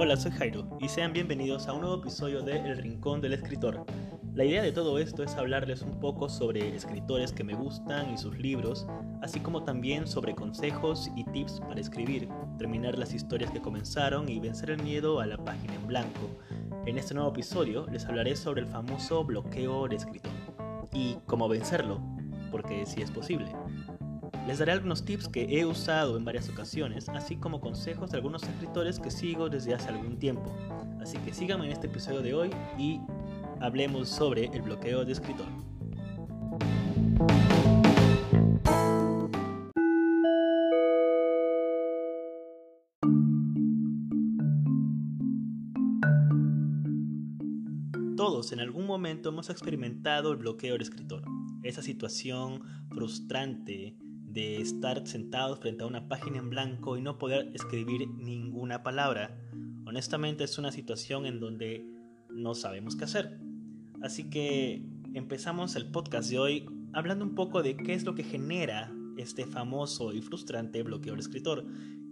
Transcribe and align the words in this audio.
Hola, 0.00 0.16
soy 0.16 0.30
Jairo 0.30 0.64
y 0.78 0.88
sean 0.88 1.12
bienvenidos 1.12 1.66
a 1.66 1.72
un 1.72 1.80
nuevo 1.80 1.96
episodio 1.96 2.40
de 2.40 2.56
El 2.56 2.76
Rincón 2.76 3.20
del 3.20 3.32
Escritor. 3.32 3.84
La 4.32 4.44
idea 4.44 4.62
de 4.62 4.70
todo 4.70 5.00
esto 5.00 5.24
es 5.24 5.34
hablarles 5.34 5.82
un 5.82 5.98
poco 5.98 6.28
sobre 6.28 6.76
escritores 6.76 7.32
que 7.32 7.42
me 7.42 7.54
gustan 7.54 8.14
y 8.14 8.16
sus 8.16 8.38
libros, 8.38 8.86
así 9.22 9.40
como 9.40 9.64
también 9.64 10.06
sobre 10.06 10.36
consejos 10.36 11.10
y 11.16 11.24
tips 11.24 11.58
para 11.62 11.80
escribir, 11.80 12.28
terminar 12.58 12.96
las 12.96 13.12
historias 13.12 13.50
que 13.50 13.60
comenzaron 13.60 14.28
y 14.28 14.38
vencer 14.38 14.70
el 14.70 14.84
miedo 14.84 15.18
a 15.18 15.26
la 15.26 15.36
página 15.36 15.74
en 15.74 15.88
blanco. 15.88 16.30
En 16.86 16.96
este 16.96 17.14
nuevo 17.14 17.30
episodio 17.30 17.88
les 17.90 18.04
hablaré 18.04 18.36
sobre 18.36 18.60
el 18.60 18.68
famoso 18.68 19.24
bloqueo 19.24 19.88
de 19.88 19.96
escritor 19.96 20.30
y 20.92 21.16
cómo 21.26 21.48
vencerlo, 21.48 22.00
porque 22.52 22.86
si 22.86 23.02
es 23.02 23.10
posible. 23.10 23.50
Les 24.48 24.58
daré 24.58 24.72
algunos 24.72 25.04
tips 25.04 25.28
que 25.28 25.42
he 25.42 25.66
usado 25.66 26.16
en 26.16 26.24
varias 26.24 26.48
ocasiones, 26.48 27.06
así 27.10 27.36
como 27.36 27.60
consejos 27.60 28.10
de 28.10 28.16
algunos 28.16 28.42
escritores 28.44 28.98
que 28.98 29.10
sigo 29.10 29.50
desde 29.50 29.74
hace 29.74 29.90
algún 29.90 30.18
tiempo. 30.18 30.56
Así 31.02 31.18
que 31.18 31.34
síganme 31.34 31.66
en 31.66 31.72
este 31.72 31.86
episodio 31.86 32.22
de 32.22 32.32
hoy 32.32 32.50
y 32.78 32.98
hablemos 33.60 34.08
sobre 34.08 34.46
el 34.46 34.62
bloqueo 34.62 35.04
de 35.04 35.12
escritor. 35.12 35.44
Todos 48.16 48.52
en 48.52 48.60
algún 48.60 48.86
momento 48.86 49.28
hemos 49.28 49.50
experimentado 49.50 50.32
el 50.32 50.38
bloqueo 50.38 50.72
del 50.72 50.80
escritor, 50.80 51.22
esa 51.62 51.82
situación 51.82 52.62
frustrante, 52.88 53.94
de 54.38 54.60
estar 54.60 55.04
sentado 55.04 55.56
frente 55.56 55.82
a 55.82 55.88
una 55.88 56.06
página 56.06 56.38
en 56.38 56.48
blanco 56.48 56.96
y 56.96 57.02
no 57.02 57.18
poder 57.18 57.50
escribir 57.54 58.06
ninguna 58.08 58.84
palabra. 58.84 59.36
Honestamente 59.84 60.44
es 60.44 60.58
una 60.58 60.70
situación 60.70 61.26
en 61.26 61.40
donde 61.40 61.84
no 62.30 62.54
sabemos 62.54 62.94
qué 62.94 63.02
hacer. 63.02 63.40
Así 64.00 64.30
que 64.30 64.80
empezamos 65.12 65.74
el 65.74 65.90
podcast 65.90 66.30
de 66.30 66.38
hoy 66.38 66.66
hablando 66.92 67.24
un 67.24 67.34
poco 67.34 67.64
de 67.64 67.76
qué 67.76 67.94
es 67.94 68.04
lo 68.04 68.14
que 68.14 68.22
genera 68.22 68.94
este 69.16 69.44
famoso 69.44 70.12
y 70.12 70.22
frustrante 70.22 70.84
bloqueo 70.84 71.14
del 71.14 71.20
escritor. 71.20 71.66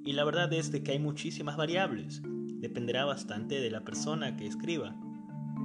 Y 0.04 0.14
la 0.14 0.24
verdad 0.24 0.52
es 0.52 0.72
de 0.72 0.82
que 0.82 0.90
hay 0.90 0.98
muchísimas 0.98 1.56
variables. 1.56 2.22
Dependerá 2.24 3.04
bastante 3.04 3.60
de 3.60 3.70
la 3.70 3.84
persona 3.84 4.36
que 4.36 4.48
escriba. 4.48 4.96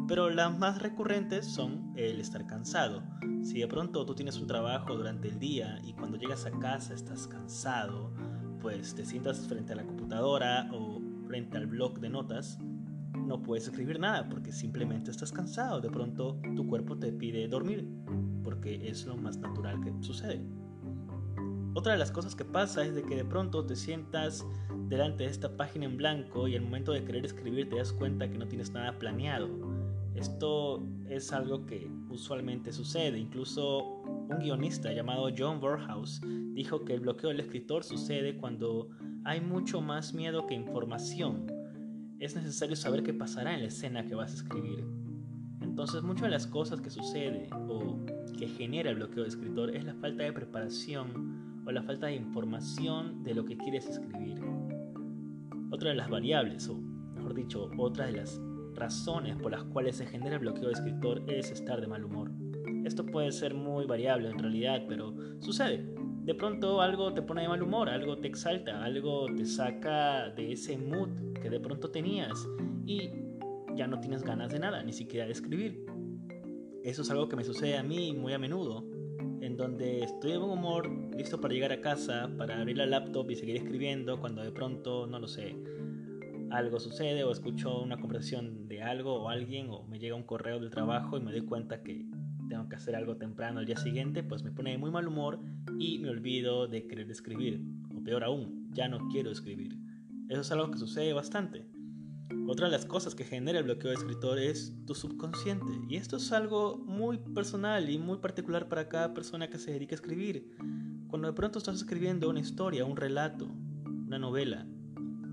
Pero 0.07 0.29
las 0.29 0.57
más 0.57 0.81
recurrentes 0.81 1.45
son 1.45 1.93
el 1.95 2.19
estar 2.19 2.45
cansado. 2.45 3.03
Si 3.43 3.59
de 3.59 3.67
pronto 3.67 4.05
tú 4.05 4.13
tienes 4.13 4.37
un 4.37 4.47
trabajo 4.47 4.95
durante 4.95 5.29
el 5.29 5.39
día 5.39 5.79
y 5.83 5.93
cuando 5.93 6.17
llegas 6.17 6.45
a 6.45 6.51
casa 6.51 6.93
estás 6.93 7.27
cansado, 7.27 8.13
pues 8.61 8.93
te 8.93 9.05
sientas 9.05 9.47
frente 9.47 9.73
a 9.73 9.77
la 9.77 9.85
computadora 9.85 10.69
o 10.71 11.01
frente 11.27 11.57
al 11.57 11.67
blog 11.67 11.99
de 11.99 12.09
notas, 12.09 12.59
no 13.13 13.41
puedes 13.41 13.67
escribir 13.67 13.99
nada 13.99 14.27
porque 14.29 14.51
simplemente 14.51 15.11
estás 15.11 15.31
cansado. 15.31 15.81
De 15.81 15.89
pronto 15.89 16.39
tu 16.55 16.67
cuerpo 16.67 16.97
te 16.97 17.11
pide 17.11 17.47
dormir 17.47 17.87
porque 18.43 18.89
es 18.89 19.05
lo 19.05 19.17
más 19.17 19.37
natural 19.37 19.81
que 19.81 19.93
sucede. 20.01 20.41
Otra 21.73 21.93
de 21.93 21.99
las 21.99 22.11
cosas 22.11 22.35
que 22.35 22.43
pasa 22.43 22.83
es 22.83 22.95
de 22.95 23.03
que 23.03 23.15
de 23.15 23.23
pronto 23.23 23.65
te 23.65 23.77
sientas 23.77 24.45
delante 24.89 25.23
de 25.23 25.29
esta 25.29 25.55
página 25.55 25.85
en 25.85 25.95
blanco 25.95 26.47
y 26.47 26.55
al 26.55 26.63
momento 26.63 26.91
de 26.91 27.05
querer 27.05 27.25
escribir 27.25 27.69
te 27.69 27.77
das 27.77 27.93
cuenta 27.93 28.29
que 28.29 28.37
no 28.37 28.47
tienes 28.47 28.71
nada 28.71 28.99
planeado 28.99 29.47
esto 30.15 30.83
es 31.09 31.31
algo 31.31 31.65
que 31.65 31.89
usualmente 32.09 32.73
sucede. 32.73 33.17
Incluso 33.17 34.01
un 34.03 34.39
guionista 34.39 34.91
llamado 34.91 35.29
John 35.35 35.59
Burhouse 35.59 36.21
dijo 36.53 36.83
que 36.83 36.93
el 36.93 37.01
bloqueo 37.01 37.29
del 37.29 37.39
escritor 37.39 37.83
sucede 37.83 38.37
cuando 38.37 38.89
hay 39.23 39.41
mucho 39.41 39.81
más 39.81 40.13
miedo 40.13 40.45
que 40.47 40.53
información. 40.53 41.47
Es 42.19 42.35
necesario 42.35 42.75
saber 42.75 43.03
qué 43.03 43.13
pasará 43.13 43.53
en 43.53 43.61
la 43.61 43.67
escena 43.67 44.05
que 44.05 44.15
vas 44.15 44.31
a 44.31 44.35
escribir. 44.35 44.85
Entonces 45.61 46.03
muchas 46.03 46.23
de 46.23 46.29
las 46.29 46.47
cosas 46.47 46.81
que 46.81 46.89
sucede 46.89 47.49
o 47.67 47.97
que 48.37 48.47
genera 48.47 48.89
el 48.89 48.97
bloqueo 48.97 49.23
del 49.23 49.27
escritor 49.27 49.75
es 49.75 49.85
la 49.85 49.93
falta 49.95 50.23
de 50.23 50.33
preparación 50.33 51.63
o 51.65 51.71
la 51.71 51.83
falta 51.83 52.07
de 52.07 52.15
información 52.15 53.23
de 53.23 53.35
lo 53.35 53.45
que 53.45 53.57
quieres 53.57 53.87
escribir. 53.87 54.41
Otra 55.71 55.91
de 55.91 55.95
las 55.95 56.09
variables, 56.09 56.67
o 56.67 56.75
mejor 56.75 57.33
dicho, 57.33 57.69
otra 57.77 58.07
de 58.07 58.13
las 58.13 58.41
razones 58.81 59.35
por 59.35 59.51
las 59.51 59.63
cuales 59.65 59.95
se 59.95 60.07
genera 60.07 60.35
el 60.35 60.41
bloqueo 60.41 60.65
de 60.65 60.73
escritor 60.73 61.21
es 61.27 61.51
estar 61.51 61.79
de 61.79 61.85
mal 61.85 62.03
humor. 62.03 62.31
Esto 62.83 63.05
puede 63.05 63.31
ser 63.31 63.53
muy 63.53 63.85
variable 63.85 64.29
en 64.29 64.39
realidad, 64.39 64.85
pero 64.87 65.13
sucede. 65.39 65.85
De 66.23 66.33
pronto 66.33 66.81
algo 66.81 67.13
te 67.13 67.21
pone 67.21 67.43
de 67.43 67.47
mal 67.47 67.61
humor, 67.61 67.89
algo 67.89 68.17
te 68.17 68.27
exalta, 68.27 68.83
algo 68.83 69.27
te 69.35 69.45
saca 69.45 70.29
de 70.29 70.53
ese 70.53 70.77
mood 70.77 71.09
que 71.41 71.49
de 71.51 71.59
pronto 71.59 71.91
tenías 71.91 72.47
y 72.87 73.11
ya 73.75 73.85
no 73.85 73.99
tienes 73.99 74.23
ganas 74.23 74.51
de 74.51 74.59
nada, 74.59 74.81
ni 74.83 74.93
siquiera 74.93 75.27
de 75.27 75.33
escribir. 75.33 75.85
Eso 76.83 77.03
es 77.03 77.11
algo 77.11 77.29
que 77.29 77.35
me 77.35 77.43
sucede 77.43 77.77
a 77.77 77.83
mí 77.83 78.13
muy 78.13 78.33
a 78.33 78.39
menudo, 78.39 78.83
en 79.41 79.57
donde 79.57 80.03
estoy 80.03 80.31
de 80.31 80.37
buen 80.37 80.51
humor, 80.51 80.89
listo 81.15 81.39
para 81.39 81.53
llegar 81.53 81.71
a 81.71 81.81
casa, 81.81 82.31
para 82.35 82.59
abrir 82.59 82.77
la 82.77 82.87
laptop 82.87 83.29
y 83.29 83.35
seguir 83.35 83.57
escribiendo, 83.57 84.19
cuando 84.19 84.41
de 84.41 84.51
pronto, 84.51 85.05
no 85.05 85.19
lo 85.19 85.27
sé, 85.27 85.55
algo 86.51 86.79
sucede 86.79 87.23
o 87.23 87.31
escucho 87.31 87.81
una 87.81 87.97
conversación 87.97 88.67
de 88.67 88.83
algo 88.83 89.23
o 89.23 89.29
alguien 89.29 89.67
o 89.69 89.83
me 89.87 89.99
llega 89.99 90.15
un 90.15 90.23
correo 90.23 90.59
del 90.59 90.69
trabajo 90.69 91.17
y 91.17 91.21
me 91.21 91.31
doy 91.31 91.41
cuenta 91.41 91.81
que 91.81 92.05
tengo 92.49 92.67
que 92.67 92.75
hacer 92.75 92.95
algo 92.95 93.15
temprano 93.15 93.59
al 93.59 93.65
día 93.65 93.77
siguiente, 93.77 94.23
pues 94.23 94.43
me 94.43 94.51
pone 94.51 94.71
de 94.71 94.77
muy 94.77 94.91
mal 94.91 95.07
humor 95.07 95.39
y 95.79 95.99
me 95.99 96.09
olvido 96.09 96.67
de 96.67 96.85
querer 96.85 97.09
escribir. 97.09 97.63
O 97.95 98.03
peor 98.03 98.25
aún, 98.25 98.69
ya 98.73 98.89
no 98.89 99.07
quiero 99.09 99.31
escribir. 99.31 99.77
Eso 100.27 100.41
es 100.41 100.51
algo 100.51 100.69
que 100.69 100.77
sucede 100.77 101.13
bastante. 101.13 101.65
Otra 102.47 102.65
de 102.65 102.71
las 102.71 102.85
cosas 102.85 103.15
que 103.15 103.23
genera 103.23 103.59
el 103.59 103.63
bloqueo 103.63 103.91
de 103.91 103.95
escritor 103.95 104.37
es 104.37 104.73
tu 104.85 104.95
subconsciente. 104.95 105.71
Y 105.87 105.95
esto 105.95 106.17
es 106.17 106.31
algo 106.33 106.77
muy 106.77 107.19
personal 107.19 107.89
y 107.89 107.97
muy 107.97 108.17
particular 108.17 108.67
para 108.67 108.89
cada 108.89 109.13
persona 109.13 109.49
que 109.49 109.57
se 109.57 109.71
dedica 109.71 109.93
a 109.93 109.99
escribir. 109.99 110.51
Cuando 111.07 111.27
de 111.27 111.33
pronto 111.33 111.59
estás 111.59 111.75
escribiendo 111.75 112.29
una 112.29 112.41
historia, 112.41 112.83
un 112.83 112.97
relato, 112.97 113.49
una 113.85 114.19
novela, 114.19 114.67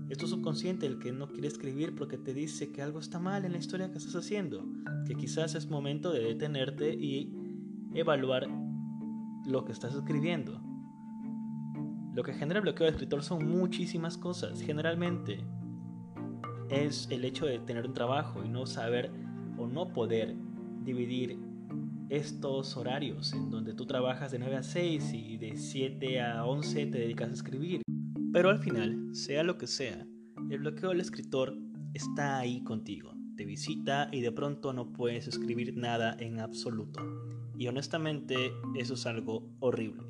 es 0.09 0.17
tu 0.17 0.27
subconsciente 0.27 0.87
el 0.87 0.97
que 0.97 1.11
no 1.11 1.27
quiere 1.27 1.47
escribir 1.47 1.95
porque 1.95 2.17
te 2.17 2.33
dice 2.33 2.71
que 2.71 2.81
algo 2.81 2.99
está 2.99 3.19
mal 3.19 3.45
en 3.45 3.51
la 3.51 3.59
historia 3.59 3.91
que 3.91 3.99
estás 3.99 4.15
haciendo, 4.15 4.65
que 5.05 5.15
quizás 5.15 5.53
es 5.53 5.69
momento 5.69 6.11
de 6.11 6.21
detenerte 6.21 6.93
y 6.93 7.31
evaluar 7.93 8.47
lo 9.45 9.65
que 9.65 9.71
estás 9.71 9.93
escribiendo. 9.93 10.61
Lo 12.15 12.23
que 12.23 12.33
genera 12.33 12.59
bloqueo 12.59 12.85
de 12.85 12.91
escritor 12.91 13.23
son 13.23 13.47
muchísimas 13.47 14.17
cosas. 14.17 14.61
Generalmente 14.61 15.45
es 16.69 17.07
el 17.11 17.23
hecho 17.23 17.45
de 17.45 17.59
tener 17.59 17.85
un 17.85 17.93
trabajo 17.93 18.43
y 18.43 18.49
no 18.49 18.65
saber 18.65 19.11
o 19.57 19.67
no 19.67 19.93
poder 19.93 20.35
dividir 20.83 21.39
estos 22.09 22.75
horarios 22.75 23.33
en 23.33 23.51
donde 23.51 23.75
tú 23.75 23.85
trabajas 23.85 24.31
de 24.31 24.39
9 24.39 24.55
a 24.57 24.63
6 24.63 25.13
y 25.13 25.37
de 25.37 25.55
7 25.55 26.21
a 26.21 26.45
11 26.45 26.87
te 26.87 26.97
dedicas 26.97 27.29
a 27.29 27.33
escribir. 27.33 27.81
Pero 28.31 28.49
al 28.51 28.59
final, 28.59 29.15
sea 29.15 29.43
lo 29.43 29.57
que 29.57 29.65
sea, 29.65 30.05
el 30.51 30.59
bloqueo 30.59 30.89
del 30.89 31.01
escritor 31.01 31.57
está 31.95 32.37
ahí 32.37 32.63
contigo, 32.63 33.15
te 33.35 33.43
visita 33.43 34.07
y 34.11 34.21
de 34.21 34.31
pronto 34.31 34.71
no 34.71 34.93
puedes 34.93 35.27
escribir 35.27 35.75
nada 35.75 36.15
en 36.19 36.39
absoluto. 36.39 37.01
Y 37.57 37.67
honestamente 37.67 38.51
eso 38.75 38.93
es 38.93 39.05
algo 39.07 39.49
horrible. 39.59 40.03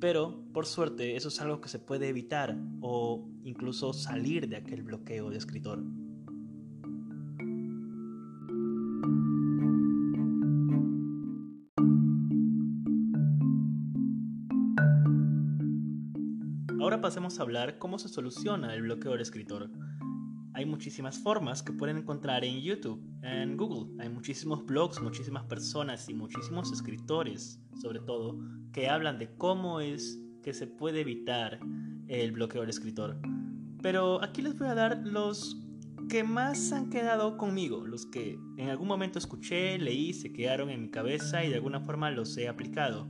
Pero, 0.00 0.44
por 0.52 0.66
suerte, 0.66 1.14
eso 1.14 1.28
es 1.28 1.40
algo 1.40 1.60
que 1.60 1.68
se 1.68 1.78
puede 1.78 2.08
evitar 2.08 2.58
o 2.80 3.30
incluso 3.44 3.92
salir 3.92 4.48
de 4.48 4.56
aquel 4.56 4.82
bloqueo 4.82 5.30
de 5.30 5.38
escritor. 5.38 5.84
Pasemos 17.04 17.38
a 17.38 17.42
hablar 17.42 17.76
cómo 17.76 17.98
se 17.98 18.08
soluciona 18.08 18.74
el 18.74 18.80
bloqueo 18.80 19.12
del 19.12 19.20
escritor. 19.20 19.68
Hay 20.54 20.64
muchísimas 20.64 21.18
formas 21.18 21.62
que 21.62 21.74
pueden 21.74 21.98
encontrar 21.98 22.46
en 22.46 22.62
YouTube, 22.62 22.98
en 23.20 23.58
Google. 23.58 24.02
Hay 24.02 24.08
muchísimos 24.08 24.64
blogs, 24.64 25.02
muchísimas 25.02 25.44
personas 25.44 26.08
y 26.08 26.14
muchísimos 26.14 26.72
escritores, 26.72 27.60
sobre 27.82 28.00
todo, 28.00 28.38
que 28.72 28.88
hablan 28.88 29.18
de 29.18 29.36
cómo 29.36 29.80
es 29.80 30.18
que 30.42 30.54
se 30.54 30.66
puede 30.66 31.02
evitar 31.02 31.60
el 32.08 32.32
bloqueo 32.32 32.62
del 32.62 32.70
escritor. 32.70 33.20
Pero 33.82 34.24
aquí 34.24 34.40
les 34.40 34.58
voy 34.58 34.68
a 34.68 34.74
dar 34.74 35.06
los 35.06 35.62
que 36.08 36.24
más 36.24 36.72
han 36.72 36.88
quedado 36.88 37.36
conmigo, 37.36 37.86
los 37.86 38.06
que 38.06 38.38
en 38.56 38.70
algún 38.70 38.88
momento 38.88 39.18
escuché, 39.18 39.76
leí, 39.76 40.14
se 40.14 40.32
quedaron 40.32 40.70
en 40.70 40.80
mi 40.80 40.90
cabeza 40.90 41.44
y 41.44 41.50
de 41.50 41.56
alguna 41.56 41.80
forma 41.80 42.10
los 42.10 42.34
he 42.38 42.48
aplicado. 42.48 43.06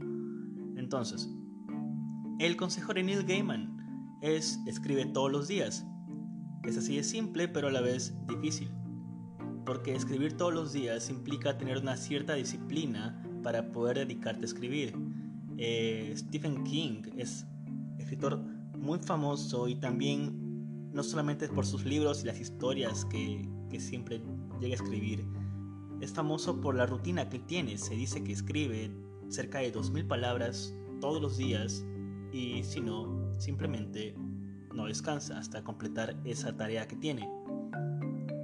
Entonces, 0.77 1.33
el 2.41 2.57
consejo 2.57 2.93
de 2.93 3.05
Neil 3.05 3.23
Gaiman 3.23 3.84
es 4.25 4.59
escribe 4.67 5.05
todos 5.05 5.31
los 5.31 5.49
días. 5.49 5.87
Es 6.63 6.79
así 6.79 6.97
de 6.97 7.05
simple, 7.05 7.47
pero 7.47 7.69
a 7.69 7.71
la 7.71 7.83
vez 7.83 8.15
difícil. 8.27 8.71
Porque 9.67 9.95
escribir 9.95 10.37
todos 10.37 10.55
los 10.55 10.73
días 10.73 11.11
implica 11.11 11.59
tener 11.59 11.79
una 11.79 11.97
cierta 11.97 12.35
disciplina 12.35 13.23
para 13.43 13.71
poder 13.71 13.99
dedicarte 13.99 14.43
a 14.43 14.47
escribir. 14.47 14.95
Eh, 15.59 16.15
Stephen 16.17 16.65
King 16.65 17.03
es 17.19 17.47
escritor 17.99 18.39
muy 18.79 18.99
famoso 18.99 19.69
y 19.69 19.75
también 19.75 20.91
no 20.93 21.03
solamente 21.03 21.47
por 21.49 21.67
sus 21.67 21.85
libros 21.85 22.23
y 22.23 22.27
las 22.27 22.41
historias 22.41 23.05
que, 23.05 23.47
que 23.69 23.79
siempre 23.79 24.23
llega 24.59 24.73
a 24.73 24.77
escribir, 24.77 25.27
es 26.01 26.13
famoso 26.13 26.63
por 26.63 26.75
la 26.77 26.87
rutina 26.87 27.29
que 27.29 27.41
tiene. 27.41 27.77
Se 27.77 27.95
dice 27.95 28.25
que 28.25 28.33
escribe 28.33 28.91
cerca 29.29 29.59
de 29.59 29.73
2.000 29.73 30.07
palabras 30.07 30.75
todos 31.01 31.21
los 31.21 31.37
días 31.37 31.85
y 32.33 32.63
si 32.65 32.81
no, 32.81 33.24
simplemente 33.39 34.15
no 34.75 34.87
descansa 34.87 35.39
hasta 35.39 35.63
completar 35.63 36.17
esa 36.25 36.57
tarea 36.57 36.89
que 36.89 36.97
tiene. 36.97 37.29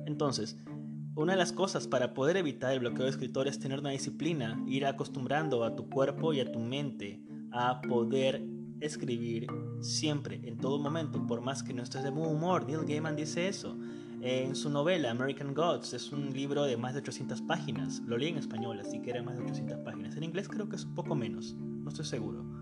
Entonces, 0.07 0.57
una 1.17 1.33
de 1.33 1.39
las 1.39 1.53
cosas 1.53 1.89
para 1.89 2.15
poder 2.15 2.37
evitar 2.37 2.73
el 2.73 2.81
bloqueo 2.81 3.05
de 3.05 3.11
escritor 3.11 3.49
es 3.49 3.59
tener 3.59 3.81
una 3.81 3.91
disciplina, 3.91 4.63
ir 4.67 4.87
acostumbrando 4.87 5.65
a 5.65 5.75
tu 5.75 5.89
cuerpo 5.91 6.33
y 6.33 6.41
a 6.41 6.51
tu 6.51 6.61
mente 6.61 7.21
a 7.53 7.81
poder 7.81 8.43
escribir 8.81 9.47
siempre, 9.81 10.41
en 10.45 10.57
todo 10.59 10.79
momento, 10.79 11.27
por 11.27 11.41
más 11.41 11.63
que 11.63 11.75
no 11.75 11.83
estés 11.83 12.05
de 12.05 12.11
buen 12.11 12.31
humor. 12.31 12.67
Neil 12.67 12.87
Gaiman 12.87 13.17
dice 13.17 13.49
eso. 13.49 13.77
En 14.23 14.55
su 14.55 14.69
novela 14.69 15.11
American 15.11 15.55
Gods 15.55 15.95
es 15.95 16.13
un 16.13 16.33
libro 16.33 16.65
de 16.65 16.77
más 16.77 16.93
de 16.93 17.01
800 17.01 17.43
páginas. 17.43 18.01
Lo 18.07 18.19
leí 18.19 18.29
en 18.29 18.39
español, 18.39 18.79
así 18.79 19.01
que 19.01 19.11
era 19.11 19.23
más 19.23 19.37
de 19.37 19.45
800 19.45 19.79
páginas. 19.79 20.17
En 20.17 20.25
inglés 20.25 20.49
creo 20.49 20.69
que 20.69 20.77
es 20.77 20.85
un 20.85 20.95
poco 20.95 21.15
menos, 21.15 21.55
no 21.55 21.89
estoy 21.89 22.05
seguro. 22.05 22.60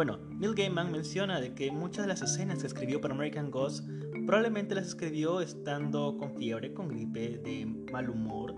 Bueno, 0.00 0.18
Neil 0.38 0.54
Gaiman 0.54 0.90
menciona 0.90 1.42
de 1.42 1.52
que 1.52 1.70
muchas 1.70 2.06
de 2.06 2.08
las 2.08 2.22
escenas 2.22 2.60
que 2.60 2.68
escribió 2.68 3.02
para 3.02 3.12
American 3.12 3.50
Gods 3.50 3.84
probablemente 4.24 4.74
las 4.74 4.86
escribió 4.86 5.42
estando 5.42 6.16
con 6.16 6.36
fiebre, 6.36 6.72
con 6.72 6.88
gripe, 6.88 7.36
de 7.36 7.66
mal 7.66 8.08
humor, 8.08 8.54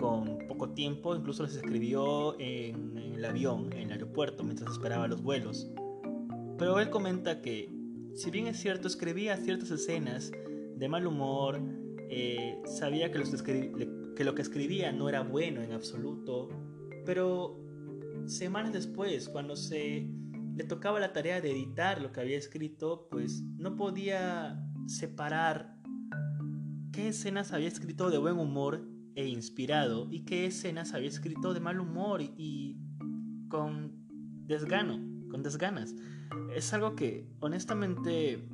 con 0.00 0.38
poco 0.48 0.70
tiempo, 0.70 1.14
incluso 1.14 1.42
las 1.42 1.54
escribió 1.56 2.40
en, 2.40 2.96
en 2.96 3.12
el 3.12 3.24
avión, 3.26 3.70
en 3.74 3.80
el 3.80 3.92
aeropuerto, 3.92 4.44
mientras 4.44 4.72
esperaba 4.72 5.06
los 5.08 5.22
vuelos. 5.22 5.70
Pero 6.56 6.80
él 6.80 6.88
comenta 6.88 7.42
que, 7.42 7.70
si 8.14 8.30
bien 8.30 8.46
es 8.46 8.58
cierto, 8.58 8.88
escribía 8.88 9.36
ciertas 9.36 9.70
escenas 9.70 10.32
de 10.74 10.88
mal 10.88 11.06
humor, 11.06 11.60
eh, 12.08 12.62
sabía 12.64 13.12
que, 13.12 13.22
que 14.16 14.24
lo 14.24 14.34
que 14.34 14.40
escribía 14.40 14.90
no 14.90 15.10
era 15.10 15.20
bueno 15.20 15.60
en 15.60 15.72
absoluto, 15.72 16.48
pero 17.04 17.60
semanas 18.24 18.72
después, 18.72 19.28
cuando 19.28 19.54
se 19.54 20.08
le 20.58 20.64
tocaba 20.64 20.98
la 20.98 21.12
tarea 21.12 21.40
de 21.40 21.52
editar 21.52 22.02
lo 22.02 22.10
que 22.10 22.20
había 22.20 22.36
escrito, 22.36 23.06
pues 23.12 23.42
no 23.42 23.76
podía 23.76 24.60
separar 24.88 25.76
qué 26.90 27.06
escenas 27.06 27.52
había 27.52 27.68
escrito 27.68 28.10
de 28.10 28.18
buen 28.18 28.40
humor 28.40 28.84
e 29.14 29.28
inspirado 29.28 30.08
y 30.10 30.24
qué 30.24 30.46
escenas 30.46 30.94
había 30.94 31.10
escrito 31.10 31.54
de 31.54 31.60
mal 31.60 31.78
humor 31.78 32.22
y 32.22 32.76
con 33.48 33.92
desgano, 34.48 34.98
con 35.30 35.44
desganas. 35.44 35.94
Es 36.52 36.72
algo 36.74 36.96
que 36.96 37.30
honestamente 37.38 38.48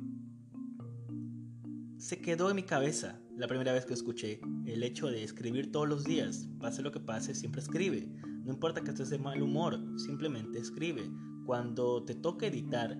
se 1.97 2.21
quedó 2.21 2.51
en 2.51 2.57
mi 2.57 2.63
cabeza 2.63 3.19
la 3.35 3.47
primera 3.47 3.73
vez 3.73 3.87
que 3.87 3.95
escuché 3.95 4.41
el 4.67 4.83
hecho 4.83 5.07
de 5.07 5.23
escribir 5.23 5.71
todos 5.71 5.89
los 5.89 6.03
días. 6.03 6.47
Pase 6.59 6.83
lo 6.83 6.91
que 6.91 6.99
pase, 6.99 7.33
siempre 7.33 7.61
escribe. 7.61 8.07
No 8.43 8.53
importa 8.53 8.81
que 8.81 8.91
estés 8.91 9.09
de 9.09 9.17
mal 9.17 9.41
humor, 9.41 9.79
simplemente 9.97 10.59
escribe. 10.59 11.09
Cuando 11.45 12.03
te 12.03 12.15
toque 12.15 12.47
editar 12.47 12.97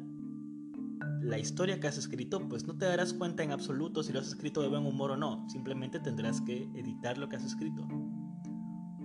la 1.22 1.40
historia 1.40 1.80
que 1.80 1.88
has 1.88 1.98
escrito, 1.98 2.48
pues 2.48 2.68
no 2.68 2.78
te 2.78 2.86
darás 2.86 3.14
cuenta 3.14 3.44
en 3.44 3.52
absoluto 3.52 4.04
si 4.04 4.14
lo 4.14 4.20
has 4.20 4.28
escrito 4.28 4.62
de 4.62 4.68
buen 4.68 4.86
humor 4.86 5.12
o 5.12 5.18
no. 5.18 5.46
Simplemente 5.50 6.00
tendrás 6.00 6.42
que 6.42 6.70
editar 6.76 7.18
lo 7.18 7.28
que 7.28 7.38
has 7.38 7.44
escrito. 7.44 7.88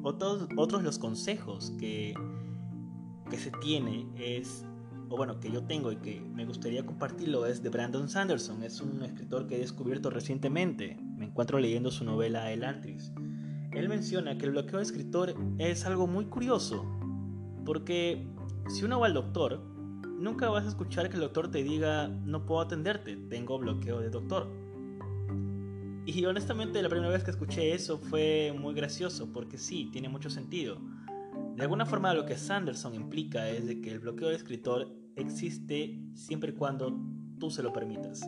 Otros, 0.02 0.48
otros 0.56 0.82
los 0.82 0.98
consejos 0.98 1.72
que, 1.78 2.14
que 3.31 3.38
se 3.38 3.50
tiene 3.62 4.06
es 4.16 4.64
o 5.10 5.16
bueno, 5.16 5.40
que 5.40 5.50
yo 5.50 5.64
tengo 5.64 5.90
y 5.90 5.96
que 5.96 6.20
me 6.20 6.46
gustaría 6.46 6.87
compartirlo 6.87 7.44
es 7.44 7.62
de 7.64 7.69
Brandon 7.69 8.08
Sanderson. 8.08 8.62
Es 8.62 8.81
un 8.81 9.02
escritor 9.02 9.48
que 9.48 9.56
he 9.56 9.58
descubierto 9.58 10.08
recientemente. 10.08 10.96
Me 11.16 11.26
encuentro 11.26 11.58
leyendo 11.58 11.90
su 11.90 12.04
novela 12.04 12.52
El 12.52 12.62
Antris. 12.62 13.12
Él 13.72 13.88
menciona 13.88 14.38
que 14.38 14.46
el 14.46 14.52
bloqueo 14.52 14.78
de 14.78 14.84
escritor 14.84 15.34
es 15.58 15.84
algo 15.84 16.06
muy 16.06 16.26
curioso, 16.26 16.87
porque 17.64 18.25
si 18.70 18.84
uno 18.84 19.00
va 19.00 19.06
al 19.06 19.14
doctor, 19.14 19.61
nunca 20.19 20.49
vas 20.49 20.64
a 20.64 20.69
escuchar 20.69 21.08
que 21.08 21.17
el 21.17 21.22
doctor 21.22 21.50
te 21.50 21.62
diga 21.64 22.08
no 22.08 22.46
puedo 22.46 22.61
atenderte, 22.61 23.17
tengo 23.17 23.58
bloqueo 23.58 24.00
de 24.00 24.11
doctor. 24.11 24.49
Y 26.06 26.25
honestamente 26.25 26.81
la 26.81 26.88
primera 26.88 27.12
vez 27.12 27.25
que 27.25 27.31
escuché 27.31 27.75
eso 27.75 27.99
fue 27.99 28.55
muy 28.58 28.75
gracioso, 28.75 29.32
porque 29.32 29.58
sí, 29.58 29.90
tiene 29.93 30.08
mucho 30.08 30.31
sentido. 30.31 30.78
De 31.56 31.62
alguna 31.62 31.84
forma 31.84 32.14
lo 32.14 32.25
que 32.26 32.37
Sanderson 32.37 32.94
implica 32.94 33.49
es 33.49 33.67
de 33.67 33.81
que 33.81 33.90
el 33.90 33.99
bloqueo 33.99 34.28
de 34.28 34.37
escritor 34.37 34.88
existe 35.16 36.00
siempre 36.14 36.50
y 36.50 36.55
cuando 36.55 36.96
tú 37.38 37.50
se 37.50 37.62
lo 37.62 37.73
permitas. 37.73 38.23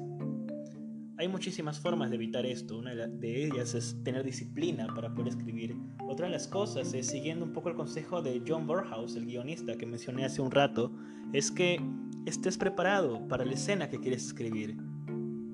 Hay 1.18 1.28
muchísimas 1.28 1.78
formas 1.78 2.10
de 2.10 2.16
evitar 2.16 2.46
esto. 2.46 2.78
Una 2.78 2.94
de 2.94 3.44
ellas 3.44 3.74
es 3.74 4.02
tener 4.02 4.24
disciplina 4.24 4.86
para 4.94 5.14
poder 5.14 5.28
escribir. 5.28 5.76
Otra 6.08 6.26
de 6.26 6.32
las 6.32 6.48
cosas 6.48 6.94
es, 6.94 7.06
siguiendo 7.06 7.44
un 7.44 7.52
poco 7.52 7.68
el 7.68 7.74
consejo 7.74 8.22
de 8.22 8.42
John 8.46 8.66
Burhouse, 8.66 9.16
el 9.16 9.26
guionista 9.26 9.76
que 9.76 9.84
mencioné 9.84 10.24
hace 10.24 10.40
un 10.40 10.50
rato, 10.50 10.90
es 11.32 11.50
que 11.50 11.80
estés 12.26 12.56
preparado 12.56 13.26
para 13.28 13.44
la 13.44 13.52
escena 13.52 13.90
que 13.90 14.00
quieres 14.00 14.26
escribir. 14.26 14.76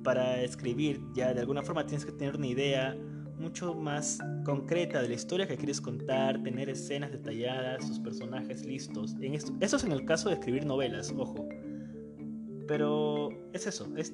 Para 0.05 0.40
escribir 0.43 1.00
ya 1.14 1.34
de 1.34 1.40
alguna 1.40 1.62
forma 1.62 1.84
tienes 1.84 2.05
que 2.05 2.12
tener 2.12 2.37
una 2.37 2.46
idea 2.46 2.96
mucho 3.38 3.75
más 3.75 4.19
concreta 4.44 5.02
de 5.02 5.08
la 5.08 5.14
historia 5.14 5.46
que 5.46 5.56
quieres 5.56 5.81
contar, 5.81 6.43
tener 6.43 6.69
escenas 6.69 7.10
detalladas, 7.10 7.87
sus 7.87 7.99
personajes 7.99 8.64
listos. 8.64 9.16
En 9.20 9.34
esto, 9.34 9.52
eso 9.60 9.76
es 9.76 9.84
en 9.84 9.93
el 9.93 10.05
caso 10.05 10.28
de 10.28 10.37
escribir 10.37 10.66
novelas, 10.66 11.12
ojo. 11.16 11.49
Pero 12.66 13.31
es 13.52 13.66
eso, 13.66 13.88
es 13.96 14.12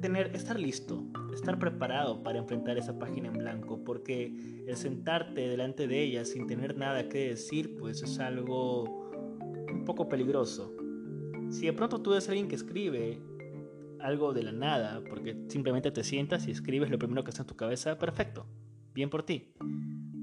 tener, 0.00 0.34
estar 0.34 0.58
listo, 0.58 1.04
estar 1.34 1.58
preparado 1.58 2.22
para 2.22 2.38
enfrentar 2.38 2.78
esa 2.78 2.98
página 2.98 3.28
en 3.28 3.34
blanco, 3.34 3.82
porque 3.84 4.64
el 4.66 4.76
sentarte 4.76 5.48
delante 5.48 5.86
de 5.86 6.02
ella 6.02 6.24
sin 6.24 6.46
tener 6.46 6.76
nada 6.76 7.08
que 7.08 7.28
decir, 7.28 7.76
pues 7.76 8.02
es 8.02 8.18
algo 8.18 9.10
un 9.72 9.84
poco 9.84 10.08
peligroso. 10.08 10.74
Si 11.50 11.66
de 11.66 11.72
pronto 11.72 12.00
tú 12.00 12.12
eres 12.12 12.28
alguien 12.28 12.48
que 12.48 12.56
escribe 12.56 13.20
algo 14.00 14.32
de 14.32 14.42
la 14.42 14.52
nada, 14.52 15.02
porque 15.08 15.36
simplemente 15.48 15.90
te 15.90 16.04
sientas 16.04 16.46
y 16.46 16.50
escribes 16.50 16.90
lo 16.90 16.98
primero 16.98 17.24
que 17.24 17.30
está 17.30 17.42
en 17.42 17.48
tu 17.48 17.56
cabeza, 17.56 17.98
perfecto 17.98 18.46
bien 18.96 19.10
por 19.10 19.22
ti. 19.22 19.52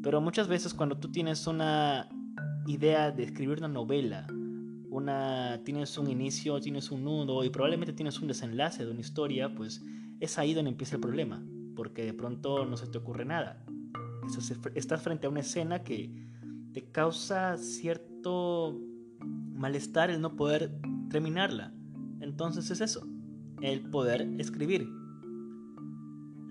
Pero 0.02 0.20
muchas 0.20 0.50
veces 0.50 0.74
cuando 0.74 0.98
tú 0.98 1.10
tienes 1.10 1.48
una 1.48 2.10
idea 2.68 3.12
de 3.12 3.24
escribir 3.24 3.60
una 3.60 3.70
novela, 3.70 4.28
una, 4.94 5.62
tienes 5.64 5.98
un 5.98 6.10
inicio, 6.10 6.60
tienes 6.60 6.92
un 6.92 7.04
nudo 7.04 7.44
y 7.44 7.50
probablemente 7.50 7.94
tienes 7.94 8.20
un 8.20 8.28
desenlace 8.28 8.86
de 8.86 8.92
una 8.92 9.02
historia, 9.02 9.54
pues 9.54 9.84
es 10.20 10.38
ahí 10.38 10.54
donde 10.54 10.72
empieza 10.72 10.96
el 10.96 11.02
problema, 11.02 11.44
porque 11.76 12.06
de 12.06 12.14
pronto 12.14 12.66
no 12.66 12.78
se 12.78 12.88
te 12.88 12.98
ocurre 13.00 13.26
nada. 13.26 13.66
Estás 14.76 15.02
frente 15.02 15.28
a 15.28 15.30
una 15.30 15.42
escena 15.42 15.84
que 15.84 16.12
te 16.74 16.86
causa 16.92 17.58
cierto 17.58 18.80
malestar 19.54 20.10
el 20.10 20.22
no 20.22 20.36
poder 20.36 20.80
terminarla. 21.10 21.74
Entonces 22.22 22.70
es 22.72 22.80
eso, 22.80 23.08
el 23.62 23.90
poder 23.90 24.22
escribir, 24.38 24.88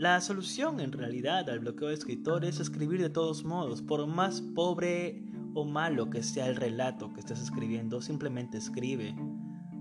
la 0.03 0.21
solución 0.21 0.81
en 0.81 0.91
realidad 0.91 1.49
al 1.49 1.61
bloqueo 1.61 1.87
de 1.87 1.95
escritor 1.95 2.45
es 2.45 2.59
escribir 2.59 3.01
de 3.01 3.09
todos 3.09 3.45
modos, 3.45 3.83
por 3.83 4.05
más 4.09 4.41
pobre 4.41 5.23
o 5.55 5.65
malo 5.65 6.11
que 6.11 6.23
sea 6.23 6.49
el 6.49 6.57
relato 6.57 7.13
que 7.13 7.21
estés 7.21 7.41
escribiendo, 7.41 8.01
simplemente 8.01 8.59
escribe. 8.59 9.15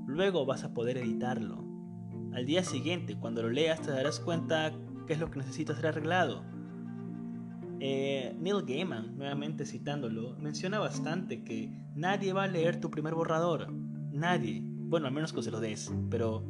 Luego 0.07 0.45
vas 0.45 0.63
a 0.63 0.73
poder 0.73 0.97
editarlo. 0.97 1.63
Al 2.33 2.45
día 2.45 2.63
siguiente, 2.63 3.17
cuando 3.17 3.43
lo 3.43 3.49
leas, 3.49 3.81
te 3.81 3.91
darás 3.91 4.19
cuenta 4.19 4.73
qué 5.05 5.13
es 5.13 5.19
lo 5.19 5.29
que 5.31 5.39
necesita 5.39 5.75
ser 5.75 5.87
arreglado. 5.87 6.43
Eh, 7.79 8.35
Neil 8.39 8.63
Gaiman, 8.65 9.17
nuevamente 9.17 9.65
citándolo, 9.65 10.37
menciona 10.37 10.79
bastante 10.79 11.43
que 11.43 11.71
nadie 11.95 12.31
va 12.31 12.43
a 12.43 12.47
leer 12.47 12.79
tu 12.79 12.91
primer 12.91 13.15
borrador. 13.15 13.71
Nadie. 14.11 14.61
Bueno, 14.63 15.07
al 15.07 15.13
menos 15.13 15.33
que 15.33 15.41
se 15.41 15.51
lo 15.51 15.59
des, 15.59 15.91
pero 16.09 16.43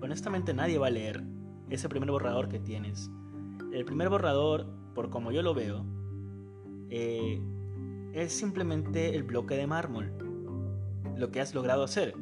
honestamente 0.00 0.54
nadie 0.54 0.78
va 0.78 0.86
a 0.86 0.90
leer 0.90 1.24
ese 1.70 1.88
primer 1.88 2.10
borrador 2.10 2.48
que 2.48 2.60
tienes. 2.60 3.10
El 3.72 3.84
primer 3.84 4.08
borrador, 4.08 4.66
por 4.94 5.10
como 5.10 5.32
yo 5.32 5.42
lo 5.42 5.54
veo, 5.54 5.84
eh, 6.88 7.42
es 8.16 8.32
simplemente 8.32 9.14
el 9.14 9.24
bloque 9.24 9.56
de 9.56 9.66
mármol. 9.66 10.10
Lo 11.16 11.30
que 11.30 11.40
has 11.40 11.54
logrado 11.54 11.84
hacer. 11.84 12.14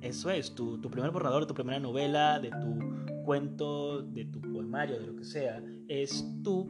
Eso 0.00 0.30
es, 0.30 0.54
tu, 0.54 0.80
tu 0.80 0.90
primer 0.90 1.10
borrador, 1.10 1.46
tu 1.46 1.54
primera 1.54 1.78
novela, 1.78 2.40
de 2.40 2.50
tu 2.50 3.24
cuento, 3.24 4.02
de 4.02 4.24
tu 4.24 4.40
poemario, 4.40 4.98
de 4.98 5.06
lo 5.06 5.14
que 5.14 5.24
sea, 5.24 5.62
es 5.88 6.26
tu 6.42 6.66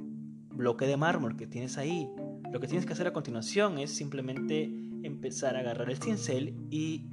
bloque 0.51 0.87
de 0.87 0.97
mármol 0.97 1.37
que 1.37 1.47
tienes 1.47 1.79
ahí. 1.79 2.11
Lo 2.53 2.61
que 2.61 2.67
tienes 2.67 2.85
que 2.85 2.93
hacer 2.93 3.07
a 3.07 3.13
continuación 3.13 3.79
es 3.79 3.91
simplemente 3.91 4.65
empezar 5.05 5.57
a 5.57 5.61
agarrar 5.61 5.89
el 5.89 5.97
cincel 5.97 6.55
y 6.69 7.09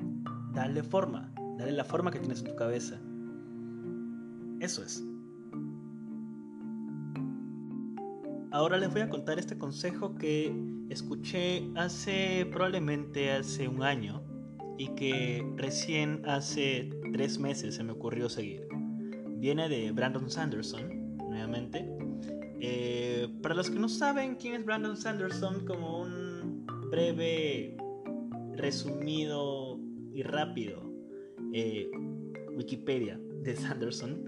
darle 0.54 0.84
forma, 0.84 1.34
darle 1.58 1.74
la 1.74 1.86
forma 1.86 2.12
que 2.12 2.20
tienes 2.20 2.40
en 2.40 2.48
tu 2.48 2.56
cabeza. 2.56 3.00
Eso 4.60 4.84
es. 4.84 5.04
Ahora 8.52 8.78
les 8.78 8.92
voy 8.92 9.02
a 9.02 9.10
contar 9.10 9.38
este 9.38 9.58
consejo 9.58 10.16
que 10.16 10.52
escuché 10.90 11.70
hace 11.76 12.48
probablemente 12.52 13.32
hace 13.32 13.68
un 13.68 13.84
año 13.84 14.24
y 14.80 14.88
que 14.96 15.46
recién 15.56 16.24
hace 16.26 16.90
tres 17.14 17.38
meses 17.38 17.76
se 17.76 17.84
me 17.84 17.92
ocurrió 17.92 18.28
seguir. 18.28 18.68
viene 19.38 19.70
de 19.70 19.92
Brandon 19.92 20.30
Sanderson, 20.30 21.18
nuevamente. 21.18 21.88
Eh, 22.60 23.30
para 23.42 23.54
los 23.54 23.70
que 23.70 23.78
no 23.78 23.88
saben 23.88 24.36
quién 24.36 24.56
es 24.56 24.66
Brandon 24.66 24.98
Sanderson, 24.98 25.66
como 25.66 26.02
un 26.02 26.66
breve, 26.90 27.78
resumido 28.56 29.80
y 30.12 30.24
rápido 30.24 30.92
eh, 31.54 31.90
Wikipedia 32.56 33.20
de 33.44 33.56
Sanderson, 33.56 34.26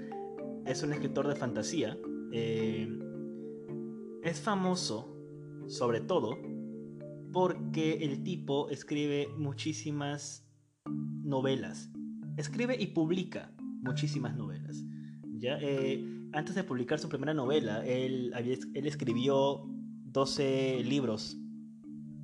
es 0.66 0.84
un 0.84 0.94
escritor 0.94 1.28
de 1.28 1.36
fantasía. 1.36 1.98
Eh, 2.32 2.88
es 4.24 4.40
famoso, 4.40 5.08
sobre 5.68 6.02
todo, 6.02 6.38
porque 7.32 8.04
el 8.04 8.24
tipo 8.24 8.70
escribe 8.70 9.28
muchísimas 9.38 10.46
novelas. 10.86 11.90
Escribe 12.38 12.76
y 12.80 12.88
publica 12.88 13.52
muchísimas 13.58 14.36
novelas. 14.36 14.84
¿ya? 15.38 15.58
Eh, 15.62 16.06
antes 16.34 16.56
de 16.56 16.64
publicar 16.64 17.00
su 17.00 17.10
primera 17.10 17.34
novela, 17.34 17.86
él, 17.86 18.34
él 18.36 18.88
escribió 18.88 19.64
12 20.06 20.84
libros. 20.84 21.38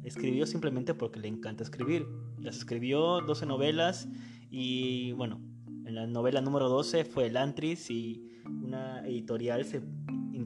Escribió 0.04 0.46
simplemente 0.46 0.94
porque 0.94 1.20
le 1.20 1.28
encanta 1.28 1.64
escribir. 1.64 2.06
Las 2.40 2.58
escribió 2.58 3.22
12 3.22 3.46
novelas 3.46 4.08
y 4.50 5.12
bueno, 5.14 5.42
en 5.86 5.96
la 5.96 6.08
novela 6.08 6.42
número 6.42 6.70
12 6.70 7.06
fue 7.06 7.28
El 7.28 7.38
Antris 7.38 7.90
y 7.90 8.30
una 8.46 9.06
editorial 9.08 9.66
se 9.66 9.82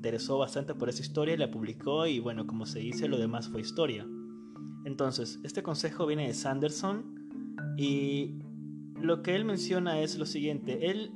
interesó 0.01 0.39
bastante 0.39 0.73
por 0.73 0.89
esa 0.89 1.03
historia 1.03 1.37
la 1.37 1.51
publicó 1.51 2.07
y 2.07 2.19
bueno, 2.19 2.47
como 2.47 2.65
se 2.65 2.79
dice, 2.79 3.07
lo 3.07 3.19
demás 3.19 3.49
fue 3.49 3.61
historia. 3.61 4.03
Entonces, 4.83 5.39
este 5.43 5.61
consejo 5.61 6.07
viene 6.07 6.25
de 6.25 6.33
Sanderson 6.33 7.29
y 7.77 8.39
lo 8.99 9.21
que 9.21 9.35
él 9.35 9.45
menciona 9.45 9.99
es 9.99 10.17
lo 10.17 10.25
siguiente, 10.25 10.89
él 10.89 11.13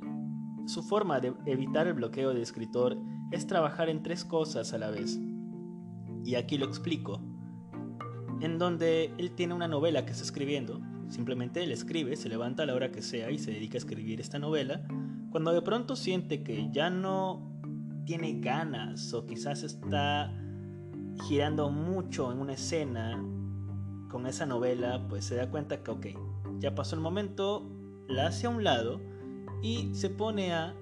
su 0.66 0.84
forma 0.84 1.18
de 1.18 1.34
evitar 1.46 1.88
el 1.88 1.94
bloqueo 1.94 2.32
de 2.32 2.42
escritor 2.42 2.96
es 3.32 3.48
trabajar 3.48 3.88
en 3.88 4.04
tres 4.04 4.24
cosas 4.24 4.72
a 4.72 4.78
la 4.78 4.92
vez. 4.92 5.18
Y 6.24 6.36
aquí 6.36 6.56
lo 6.56 6.66
explico. 6.66 7.20
En 8.40 8.56
donde 8.56 9.12
él 9.18 9.32
tiene 9.32 9.54
una 9.54 9.66
novela 9.66 10.06
que 10.06 10.12
está 10.12 10.22
escribiendo, 10.22 10.80
simplemente 11.08 11.64
él 11.64 11.72
escribe, 11.72 12.14
se 12.14 12.28
levanta 12.28 12.62
a 12.62 12.66
la 12.66 12.74
hora 12.74 12.92
que 12.92 13.02
sea 13.02 13.32
y 13.32 13.38
se 13.40 13.50
dedica 13.50 13.78
a 13.78 13.78
escribir 13.78 14.20
esta 14.20 14.38
novela, 14.38 14.86
cuando 15.32 15.52
de 15.52 15.62
pronto 15.62 15.96
siente 15.96 16.44
que 16.44 16.68
ya 16.70 16.88
no 16.88 17.55
tiene 18.06 18.40
ganas 18.40 19.12
o 19.12 19.26
quizás 19.26 19.62
está 19.62 20.32
girando 21.24 21.70
mucho 21.70 22.32
en 22.32 22.38
una 22.38 22.54
escena 22.54 23.22
con 24.08 24.26
esa 24.26 24.46
novela, 24.46 25.06
pues 25.08 25.24
se 25.24 25.34
da 25.34 25.50
cuenta 25.50 25.82
que, 25.82 25.90
ok, 25.90 26.06
ya 26.58 26.74
pasó 26.74 26.94
el 26.94 27.02
momento, 27.02 27.68
la 28.08 28.28
hace 28.28 28.46
a 28.46 28.50
un 28.50 28.64
lado 28.64 29.00
y 29.62 29.94
se 29.94 30.08
pone 30.08 30.54
a 30.54 30.74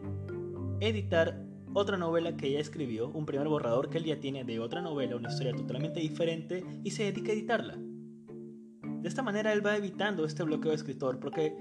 editar 0.80 1.42
otra 1.72 1.96
novela 1.96 2.36
que 2.36 2.52
ya 2.52 2.60
escribió, 2.60 3.08
un 3.08 3.26
primer 3.26 3.48
borrador 3.48 3.90
que 3.90 3.98
él 3.98 4.04
ya 4.04 4.20
tiene 4.20 4.44
de 4.44 4.60
otra 4.60 4.80
novela, 4.80 5.16
una 5.16 5.30
historia 5.30 5.54
totalmente 5.54 6.00
diferente, 6.00 6.64
y 6.84 6.90
se 6.90 7.04
dedica 7.04 7.32
a 7.32 7.34
editarla. 7.34 7.76
De 7.76 9.08
esta 9.08 9.22
manera 9.22 9.52
él 9.52 9.64
va 9.64 9.76
evitando 9.76 10.24
este 10.24 10.44
bloqueo 10.44 10.70
de 10.70 10.76
escritor, 10.76 11.18
porque 11.18 11.56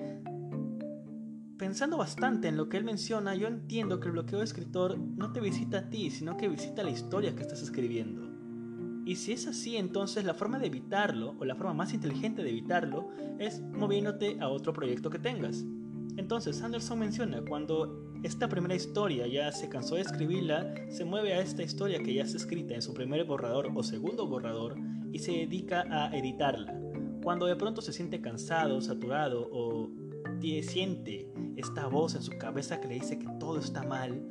pensando 1.58 1.98
bastante 1.98 2.48
en 2.48 2.58
lo 2.58 2.70
que 2.70 2.78
él 2.78 2.84
menciona, 2.84 3.36
yo 3.36 3.48
entiendo 3.48 4.00
que 4.00 4.08
el 4.08 4.14
bloqueo 4.14 4.40
de 4.40 4.46
escritor 4.46 4.98
no 4.98 5.32
te 5.32 5.40
visita 5.40 5.80
a 5.80 5.90
ti, 5.90 6.10
sino 6.10 6.38
que 6.38 6.48
visita 6.48 6.84
la 6.84 6.92
historia 6.92 7.36
que 7.36 7.42
estás 7.42 7.62
escribiendo. 7.62 8.34
Y 9.06 9.16
si 9.18 9.34
es 9.34 9.48
así, 9.48 9.76
entonces 9.76 10.24
la 10.24 10.34
forma 10.34 10.60
de 10.60 10.68
evitarlo, 10.68 11.36
o 11.40 11.46
la 11.46 11.56
forma 11.56 11.74
más 11.74 11.94
inteligente 11.94 12.42
de 12.44 12.50
evitarlo, 12.50 13.10
es 13.38 13.62
moviéndote 13.62 14.38
a 14.40 14.48
otro 14.48 14.72
proyecto 14.72 15.10
que 15.10 15.20
tengas. 15.20 15.66
Entonces, 16.16 16.62
Anderson 16.62 17.00
menciona, 17.00 17.42
cuando 17.42 18.14
esta 18.24 18.48
primera 18.48 18.76
historia 18.76 19.28
ya 19.28 19.52
se 19.52 19.68
cansó 19.68 19.96
de 19.96 20.02
escribirla, 20.02 20.74
se 20.90 21.04
mueve 21.04 21.34
a 21.34 21.42
esta 21.42 21.64
historia 21.64 22.02
que 22.02 22.14
ya 22.14 22.24
está 22.24 22.38
escrita 22.38 22.74
en 22.74 22.82
su 22.82 22.94
primer 22.94 23.26
borrador 23.26 23.72
o 23.76 23.84
segundo 23.84 24.28
borrador 24.28 24.76
y 25.12 25.20
se 25.20 25.32
dedica 25.32 25.86
a 25.90 26.16
editarla. 26.16 26.80
Cuando 27.24 27.46
de 27.46 27.56
pronto 27.56 27.82
se 27.82 27.94
siente 27.94 28.22
cansado, 28.22 28.80
saturado 28.80 29.50
o 29.52 29.90
siente 30.64 31.32
esta 31.56 31.88
voz 31.88 32.16
en 32.16 32.22
su 32.22 32.32
cabeza 32.38 32.80
que 32.80 32.88
le 32.88 32.96
dice 32.96 33.18
que 33.18 33.28
todo 33.40 33.60
está 33.60 33.84
mal, 33.84 34.22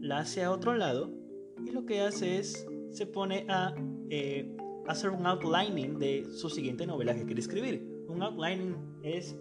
la 0.00 0.20
hace 0.20 0.42
a 0.42 0.50
otro 0.50 0.74
lado 0.74 1.12
y 1.64 1.70
lo 1.72 1.84
que 1.84 2.00
hace 2.00 2.38
es 2.38 2.66
se 2.90 3.06
pone 3.06 3.44
a 3.48 3.74
eh, 4.10 4.56
hacer 4.86 5.10
un 5.10 5.26
outlining 5.26 5.98
de 5.98 6.26
su 6.32 6.48
siguiente 6.48 6.86
novela 6.86 7.14
que 7.14 7.24
quiere 7.24 7.40
escribir. 7.40 7.86
Un 8.08 8.22
outlining 8.22 8.76
es 9.02 9.36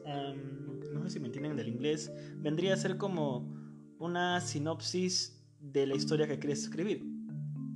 no 0.92 1.04
sé 1.04 1.10
si 1.12 1.20
me 1.20 1.28
entienden 1.28 1.56
del 1.56 1.68
inglés, 1.68 2.12
vendría 2.38 2.74
a 2.74 2.78
ser 2.78 2.98
como 2.98 3.56
una 4.00 4.42
sinopsis 4.42 5.44
de 5.60 5.88
la 5.88 5.96
historia 5.96 6.28
que 6.28 6.40
quieres 6.40 6.64
escribir. 6.64 7.06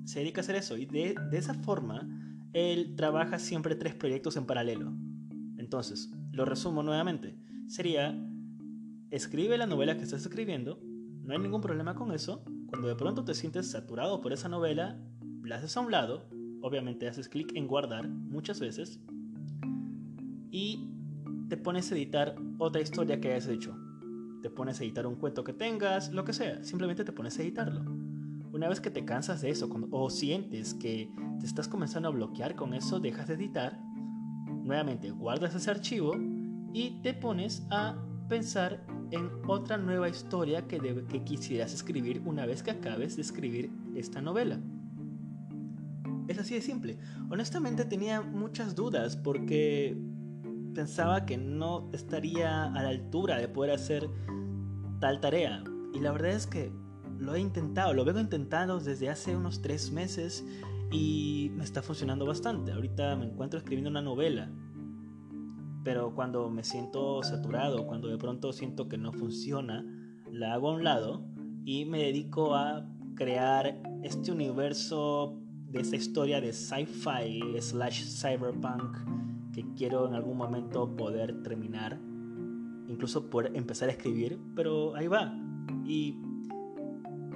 Se 0.06 0.20
dedica 0.20 0.42
a 0.42 0.44
hacer 0.44 0.56
eso 0.56 0.78
y 0.78 0.86
de, 0.86 1.16
de 1.30 1.38
esa 1.38 1.54
forma 1.54 2.08
él 2.54 2.96
trabaja 2.96 3.40
siempre 3.40 3.76
tres 3.76 3.96
proyectos 3.96 4.36
en 4.36 4.46
paralelo. 4.46 4.94
Entonces, 5.58 6.12
lo 6.32 6.46
resumo 6.46 6.84
nuevamente. 6.84 7.38
Sería, 7.68 8.12
escribe 9.12 9.58
la 9.58 9.68
novela 9.68 9.98
que 9.98 10.04
estás 10.04 10.22
escribiendo, 10.22 10.80
no 11.24 11.34
hay 11.34 11.40
ningún 11.40 11.62
problema 11.62 11.96
con 11.96 12.12
eso. 12.14 12.44
Cuando 12.68 12.88
de 12.88 12.96
pronto 12.96 13.24
te 13.24 13.34
sientes 13.34 13.70
saturado 13.70 14.22
por 14.22 14.32
esa 14.32 14.48
novela, 14.48 14.98
la 15.44 15.58
haces 15.58 15.76
a 15.76 15.82
un 15.82 15.92
lado, 15.92 16.30
obviamente 16.62 17.08
haces 17.08 17.28
clic 17.28 17.52
en 17.56 17.68
guardar 17.68 18.08
muchas 18.08 18.60
veces 18.60 19.02
y 20.50 20.88
te 21.50 21.58
pones 21.58 21.92
a 21.92 21.96
editar 21.96 22.36
otra 22.58 22.82
historia 22.82 23.20
que 23.20 23.34
hayas 23.34 23.48
hecho. 23.48 23.78
Te 24.42 24.50
pones 24.50 24.80
a 24.80 24.84
editar 24.84 25.06
un 25.06 25.16
cuento 25.16 25.44
que 25.44 25.54
tengas, 25.54 26.12
lo 26.14 26.24
que 26.24 26.34
sea, 26.34 26.64
simplemente 26.64 27.04
te 27.04 27.12
pones 27.12 27.38
a 27.38 27.44
editarlo. 27.44 27.82
Una 28.54 28.70
vez 28.70 28.80
que 28.80 28.90
te 28.90 29.06
cansas 29.06 29.42
de 29.42 29.50
eso 29.50 29.70
o 29.92 30.10
sientes 30.10 30.74
que 30.74 31.12
te 31.40 31.46
estás 31.46 31.68
comenzando 31.68 32.08
a 32.08 32.12
bloquear 32.12 32.56
con 32.56 32.74
eso, 32.74 33.00
dejas 33.00 33.28
de 33.28 33.36
editar, 33.36 33.78
nuevamente 34.64 35.12
guardas 35.12 35.56
ese 35.56 35.70
archivo 35.70 36.14
y 36.74 37.02
te 37.02 37.14
pones 37.14 37.66
a 37.70 37.96
pensar 38.30 38.86
en 39.12 39.30
otra 39.48 39.78
nueva 39.78 40.10
historia 40.10 40.68
que, 40.68 40.80
que 41.10 41.24
quisieras 41.24 41.74
escribir 41.74 42.22
una 42.26 42.46
vez 42.46 42.64
que 42.64 42.72
acabes 42.72 43.16
de 43.16 43.22
escribir 43.22 43.72
esta 43.96 44.22
novela. 44.22 44.60
Es 46.28 46.40
así 46.40 46.56
de 46.56 46.62
simple. 46.62 46.98
Honestamente 47.30 47.86
tenía 47.86 48.22
muchas 48.22 48.74
dudas 48.74 49.18
porque 49.18 49.98
pensaba 50.74 51.26
que 51.26 51.38
no 51.38 51.90
estaría 51.92 52.66
a 52.66 52.84
la 52.84 52.90
altura 52.90 53.38
de 53.38 53.48
poder 53.48 53.72
hacer 53.72 54.10
tal 55.00 55.20
tarea. 55.20 55.64
Y 55.94 56.00
la 56.00 56.12
verdad 56.12 56.32
es 56.32 56.48
que 56.48 56.72
lo 57.20 57.36
he 57.36 57.40
intentado, 57.40 57.94
lo 57.94 58.06
vengo 58.06 58.20
intentando 58.20 58.80
desde 58.80 59.10
hace 59.10 59.36
unos 59.36 59.62
tres 59.62 59.92
meses 59.92 60.46
y 60.92 61.52
me 61.56 61.64
está 61.64 61.82
funcionando 61.82 62.26
bastante. 62.26 62.72
Ahorita 62.72 63.16
me 63.16 63.26
encuentro 63.26 63.60
escribiendo 63.60 63.90
una 63.90 64.02
novela, 64.02 64.50
pero 65.84 66.14
cuando 66.14 66.50
me 66.50 66.64
siento 66.64 67.24
saturado, 67.24 67.86
cuando 67.88 68.08
de 68.08 68.18
pronto 68.18 68.54
siento 68.54 68.88
que 68.88 68.98
no 68.98 69.12
funciona, 69.12 69.86
la 70.32 70.54
hago 70.54 70.70
a 70.70 70.74
un 70.74 70.84
lado 70.84 71.24
y 71.66 71.86
me 71.86 72.04
dedico 72.04 72.56
a 72.56 72.86
crear 73.16 73.82
este 74.04 74.32
universo 74.32 75.38
de 75.70 75.82
esta 75.82 75.96
historia 75.96 76.42
de 76.42 76.54
sci-fi 76.54 77.60
slash 77.60 78.04
cyberpunk 78.04 78.98
que 79.54 79.66
quiero 79.76 80.08
en 80.08 80.14
algún 80.14 80.38
momento 80.38 80.96
poder 80.96 81.44
terminar, 81.44 82.00
incluso 82.88 83.30
poder 83.30 83.56
empezar 83.56 83.90
a 83.90 83.92
escribir, 83.92 84.40
pero 84.56 84.96
ahí 84.96 85.08
va. 85.08 85.34
Y 85.86 86.16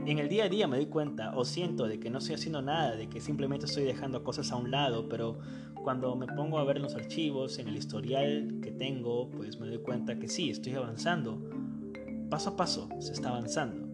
en 0.05 0.19
el 0.19 0.29
día 0.29 0.45
a 0.45 0.49
día 0.49 0.67
me 0.67 0.77
doy 0.77 0.85
cuenta 0.85 1.35
o 1.35 1.45
siento 1.45 1.87
de 1.87 1.99
que 1.99 2.09
no 2.09 2.19
estoy 2.19 2.35
haciendo 2.35 2.61
nada, 2.61 2.95
de 2.95 3.09
que 3.09 3.19
simplemente 3.19 3.65
estoy 3.65 3.83
dejando 3.83 4.23
cosas 4.23 4.51
a 4.51 4.55
un 4.55 4.71
lado, 4.71 5.09
pero 5.09 5.39
cuando 5.85 6.15
me 6.15 6.25
pongo 6.25 6.57
a 6.57 6.63
ver 6.63 6.79
los 6.81 6.95
archivos, 6.95 7.59
en 7.59 7.67
el 7.67 7.77
historial 7.77 8.59
que 8.59 8.71
tengo, 8.71 9.29
pues 9.29 9.59
me 9.59 9.67
doy 9.67 9.77
cuenta 9.77 10.17
que 10.17 10.27
sí, 10.27 10.49
estoy 10.49 10.73
avanzando. 10.73 11.39
Paso 12.27 12.49
a 12.49 12.55
paso 12.57 12.89
se 12.99 13.13
está 13.13 13.29
avanzando. 13.29 13.87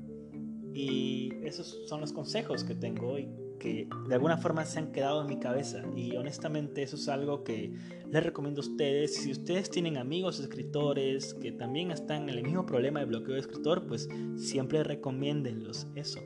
Y 0.73 1.33
esos 1.43 1.81
son 1.89 1.99
los 1.99 2.13
consejos 2.13 2.63
que 2.63 2.75
tengo 2.75 3.19
y 3.19 3.27
que 3.59 3.89
de 4.07 4.15
alguna 4.15 4.37
forma 4.37 4.63
se 4.63 4.79
han 4.79 4.93
quedado 4.93 5.21
en 5.21 5.27
mi 5.27 5.37
cabeza 5.37 5.83
y 5.93 6.15
honestamente 6.15 6.81
eso 6.81 6.95
es 6.95 7.09
algo 7.09 7.43
que 7.43 7.73
les 8.09 8.23
recomiendo 8.23 8.61
a 8.61 8.65
ustedes. 8.65 9.17
Si 9.17 9.29
ustedes 9.29 9.69
tienen 9.69 9.97
amigos 9.97 10.39
escritores 10.39 11.33
que 11.33 11.51
también 11.51 11.91
están 11.91 12.29
en 12.29 12.37
el 12.37 12.43
mismo 12.43 12.65
problema 12.65 13.01
de 13.01 13.05
bloqueo 13.05 13.33
de 13.33 13.41
escritor, 13.41 13.85
pues 13.85 14.07
siempre 14.37 14.81
recomiéndenlos 14.85 15.87
eso. 15.95 16.21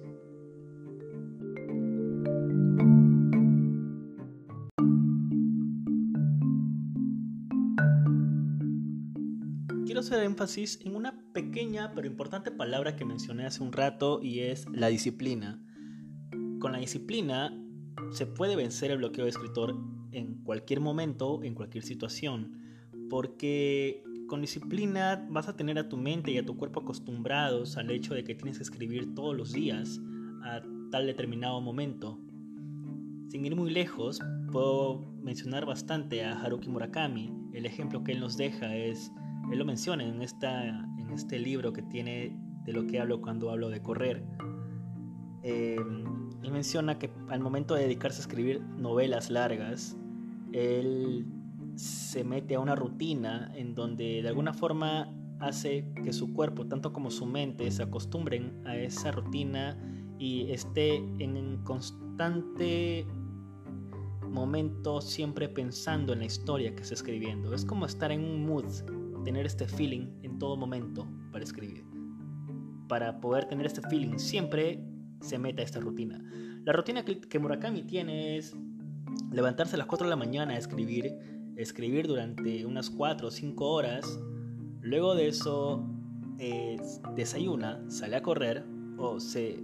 Hacer 10.05 10.23
énfasis 10.23 10.79
en 10.83 10.95
una 10.95 11.21
pequeña 11.33 11.93
pero 11.93 12.07
importante 12.07 12.51
palabra 12.51 12.95
que 12.95 13.05
mencioné 13.05 13.45
hace 13.45 13.63
un 13.63 13.71
rato 13.71 14.19
y 14.21 14.41
es 14.41 14.65
la 14.71 14.87
disciplina 14.87 15.61
con 16.65 16.71
la 16.71 16.79
disciplina 16.79 17.55
se 18.11 18.25
puede 18.25 18.55
vencer 18.55 18.89
el 18.89 18.97
bloqueo 18.97 19.25
de 19.25 19.29
escritor 19.29 19.75
en 20.11 20.41
cualquier 20.43 20.79
momento, 20.79 21.43
en 21.43 21.53
cualquier 21.53 21.83
situación, 21.83 22.59
porque 23.07 24.03
con 24.27 24.41
disciplina 24.41 25.27
vas 25.29 25.47
a 25.47 25.55
tener 25.55 25.77
a 25.77 25.89
tu 25.89 25.97
mente 25.97 26.31
y 26.31 26.39
a 26.39 26.45
tu 26.45 26.57
cuerpo 26.57 26.79
acostumbrados 26.79 27.77
al 27.77 27.91
hecho 27.91 28.15
de 28.15 28.23
que 28.23 28.33
tienes 28.33 28.57
que 28.57 28.63
escribir 28.63 29.13
todos 29.13 29.37
los 29.37 29.53
días 29.53 30.01
a 30.43 30.61
tal 30.89 31.05
determinado 31.05 31.61
momento. 31.61 32.19
Sin 33.29 33.45
ir 33.45 33.55
muy 33.55 33.69
lejos, 33.69 34.19
puedo 34.51 35.13
mencionar 35.21 35.67
bastante 35.67 36.23
a 36.23 36.39
Haruki 36.39 36.69
Murakami. 36.69 37.31
El 37.53 37.67
ejemplo 37.67 38.03
que 38.03 38.13
él 38.13 38.21
nos 38.21 38.37
deja 38.37 38.75
es, 38.75 39.11
él 39.51 39.59
lo 39.59 39.65
menciona 39.65 40.03
en, 40.03 40.21
esta, 40.21 40.67
en 40.67 41.09
este 41.11 41.39
libro 41.39 41.73
que 41.73 41.81
tiene 41.81 42.37
de 42.65 42.73
lo 42.73 42.87
que 42.87 42.99
hablo 42.99 43.21
cuando 43.21 43.51
hablo 43.51 43.69
de 43.69 43.81
correr. 43.81 44.23
Eh, 45.43 45.77
él 46.41 46.51
menciona 46.51 46.97
que 46.97 47.11
al 47.29 47.39
momento 47.39 47.75
de 47.75 47.83
dedicarse 47.83 48.19
a 48.19 48.21
escribir 48.21 48.61
novelas 48.61 49.29
largas, 49.29 49.97
él 50.51 51.25
se 51.75 52.23
mete 52.23 52.55
a 52.55 52.59
una 52.59 52.75
rutina 52.75 53.51
en 53.55 53.75
donde 53.75 54.21
de 54.21 54.27
alguna 54.27 54.53
forma 54.53 55.13
hace 55.39 55.85
que 56.03 56.13
su 56.13 56.33
cuerpo, 56.33 56.65
tanto 56.65 56.93
como 56.93 57.11
su 57.11 57.25
mente, 57.25 57.69
se 57.69 57.83
acostumbren 57.83 58.61
a 58.65 58.75
esa 58.77 59.11
rutina 59.11 59.77
y 60.17 60.49
esté 60.51 60.95
en 60.95 61.57
constante 61.63 63.05
momento 64.35 65.01
siempre 65.01 65.49
pensando 65.49 66.13
en 66.13 66.19
la 66.19 66.25
historia 66.25 66.75
que 66.75 66.81
está 66.83 66.93
escribiendo. 66.93 67.53
Es 67.53 67.65
como 67.65 67.85
estar 67.85 68.11
en 68.11 68.23
un 68.23 68.45
mood, 68.45 68.65
tener 69.25 69.45
este 69.45 69.67
feeling 69.67 70.07
en 70.23 70.39
todo 70.39 70.55
momento 70.55 71.05
para 71.33 71.43
escribir. 71.43 71.83
Para 72.87 73.19
poder 73.19 73.45
tener 73.45 73.65
este 73.65 73.81
feeling 73.81 74.17
siempre 74.17 74.81
se 75.19 75.37
mete 75.37 75.61
a 75.61 75.65
esta 75.65 75.81
rutina. 75.81 76.23
La 76.63 76.71
rutina 76.71 77.03
que 77.03 77.39
Murakami 77.39 77.83
tiene 77.83 78.37
es 78.37 78.55
levantarse 79.31 79.75
a 79.75 79.79
las 79.79 79.87
4 79.87 80.05
de 80.05 80.09
la 80.09 80.15
mañana 80.15 80.53
a 80.53 80.57
escribir 80.57 81.13
escribir 81.55 82.07
durante 82.07 82.65
unas 82.65 82.89
4 82.89 83.27
o 83.27 83.31
5 83.31 83.65
horas, 83.65 84.19
luego 84.81 85.15
de 85.15 85.27
eso 85.27 85.87
eh, 86.39 86.77
desayuna, 87.15 87.83
sale 87.89 88.17
a 88.17 88.21
correr 88.21 88.65
o 88.97 89.19
se 89.19 89.63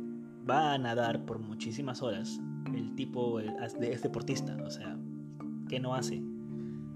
va 0.49 0.73
a 0.73 0.77
nadar 0.77 1.25
por 1.25 1.39
muchísimas 1.39 2.01
horas. 2.01 2.39
El 2.73 2.95
tipo 2.95 3.39
es 3.39 4.01
deportista, 4.01 4.57
o 4.65 4.69
sea, 4.69 4.97
¿qué 5.67 5.79
no 5.79 5.93
hace? 5.95 6.21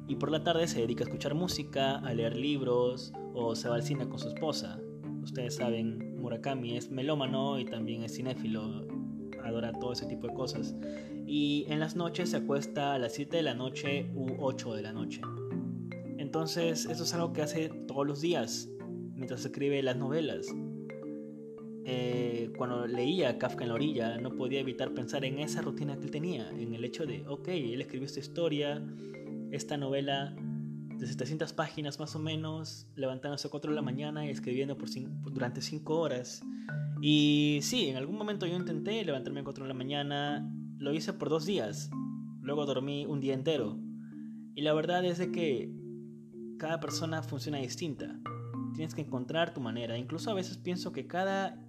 Y 0.08 0.16
por 0.16 0.32
la 0.32 0.44
tarde 0.44 0.68
se 0.68 0.82
dedica 0.82 1.04
a 1.04 1.08
escuchar 1.08 1.34
música, 1.34 1.98
a 1.98 2.14
leer 2.14 2.36
libros 2.36 3.14
o 3.34 3.56
se 3.56 3.70
va 3.70 3.76
al 3.76 3.84
cine 3.84 4.08
con 4.08 4.20
su 4.20 4.28
esposa. 4.28 4.80
Ustedes 5.24 5.56
saben, 5.56 6.20
Murakami 6.22 6.78
es 6.78 6.92
melómano 6.92 7.60
y 7.60 7.66
también 7.66 8.04
es 8.04 8.16
cinéfilo, 8.16 8.86
adora 9.44 9.74
todo 9.74 9.94
ese 9.94 10.06
tipo 10.06 10.28
de 10.28 10.34
cosas 10.34 10.76
y 11.28 11.66
en 11.70 11.80
las 11.80 11.96
noches 11.96 12.30
se 12.32 12.38
acuesta 12.38 12.94
a 12.94 13.00
las 13.00 13.14
7 13.14 13.38
de 13.38 13.44
la 13.44 13.56
noche 13.56 14.10
u 14.14 14.28
8 14.40 14.76
de 14.76 14.82
la 14.84 14.94
noche. 14.94 15.22
Entonces, 16.18 16.86
eso 16.86 17.04
es 17.04 17.14
algo 17.14 17.34
que 17.34 17.42
hace 17.42 17.70
todos 17.88 18.06
los 18.06 18.22
días 18.22 18.70
mientras 19.16 19.44
escribe 19.46 19.82
las 19.82 19.98
novelas. 19.98 20.48
Eh, 21.88 22.52
cuando 22.58 22.88
leía 22.88 23.38
Kafka 23.38 23.64
en 23.64 23.70
la 23.70 23.76
orilla, 23.76 24.18
no 24.18 24.36
podía 24.36 24.60
evitar 24.60 24.94
pensar 24.94 25.24
en 25.26 25.40
esa 25.40 25.62
rutina 25.62 25.98
que 25.98 26.06
él 26.06 26.12
tenía, 26.12 26.50
en 26.50 26.74
el 26.74 26.84
hecho 26.84 27.06
de, 27.06 27.24
ok, 27.28 27.48
él 27.50 27.82
escribió 27.82 28.06
esta 28.06 28.20
historia, 28.20 28.84
esta 29.56 29.78
novela 29.78 30.36
de 30.36 31.08
700 31.08 31.54
páginas 31.54 32.00
más 32.00 32.16
o 32.16 32.20
menos, 32.20 32.88
levantándose 32.96 33.48
a 33.48 33.52
4 33.52 33.72
de 33.72 33.76
la 33.76 33.82
mañana 33.82 34.26
y 34.26 34.30
escribiendo 34.30 34.78
por 34.78 34.90
durante 35.32 35.62
5 35.62 36.00
horas. 36.00 36.44
Y 37.02 37.60
sí, 37.62 37.88
en 37.88 37.98
algún 37.98 38.18
momento 38.18 38.46
yo 38.46 38.56
intenté 38.56 39.04
levantarme 39.04 39.42
a 39.42 39.44
4 39.44 39.66
de 39.66 39.68
la 39.68 39.74
mañana 39.74 40.50
lo 40.78 40.94
hice 40.94 41.14
por 41.14 41.30
dos 41.30 41.46
días, 41.46 41.90
luego 42.42 42.66
dormí 42.66 43.06
un 43.06 43.20
día 43.20 43.34
entero. 43.34 43.80
Y 44.56 44.62
la 44.62 44.74
verdad 44.74 45.04
es 45.06 45.18
de 45.18 45.32
que 45.32 45.72
cada 46.58 46.80
persona 46.80 47.24
funciona 47.24 47.58
distinta. 47.58 48.20
Tienes 48.76 48.94
que 48.94 49.02
encontrar 49.02 49.54
tu 49.54 49.62
manera. 49.62 49.98
Incluso 49.98 50.32
a 50.32 50.34
veces 50.34 50.58
pienso 50.58 50.92
que 50.92 51.08
cada 51.08 51.62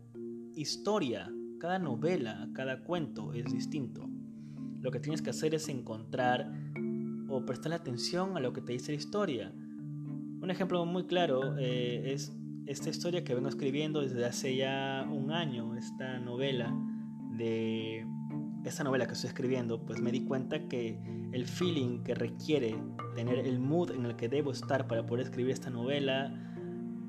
historia, 0.54 1.32
cada 1.58 1.78
novela, 1.78 2.48
cada 2.52 2.82
cuento 2.82 3.32
es 3.32 3.46
distinto. 3.52 4.08
Lo 4.80 4.90
que 4.90 5.00
tienes 5.00 5.22
que 5.22 5.30
hacer 5.30 5.54
es 5.54 5.68
encontrar 5.68 6.52
o 7.28 7.44
prestar 7.44 7.72
atención 7.72 8.36
a 8.36 8.40
lo 8.40 8.52
que 8.52 8.60
te 8.60 8.72
dice 8.72 8.92
la 8.92 8.98
historia. 8.98 9.52
Un 10.40 10.50
ejemplo 10.50 10.84
muy 10.84 11.06
claro 11.06 11.56
eh, 11.58 12.12
es 12.12 12.32
esta 12.66 12.90
historia 12.90 13.24
que 13.24 13.34
vengo 13.34 13.48
escribiendo 13.48 14.00
desde 14.00 14.24
hace 14.24 14.56
ya 14.56 15.06
un 15.10 15.30
año, 15.30 15.76
esta 15.76 16.18
novela 16.18 16.74
de 17.36 18.06
esta 18.64 18.82
novela 18.82 19.06
que 19.06 19.12
estoy 19.12 19.28
escribiendo, 19.28 19.80
pues 19.86 20.00
me 20.00 20.10
di 20.10 20.24
cuenta 20.24 20.66
que 20.66 20.98
el 21.32 21.46
feeling 21.46 22.02
que 22.02 22.14
requiere 22.14 22.76
tener 23.14 23.38
el 23.38 23.60
mood 23.60 23.92
en 23.92 24.06
el 24.06 24.16
que 24.16 24.28
debo 24.28 24.50
estar 24.50 24.88
para 24.88 25.06
poder 25.06 25.26
escribir 25.26 25.52
esta 25.52 25.70
novela 25.70 26.34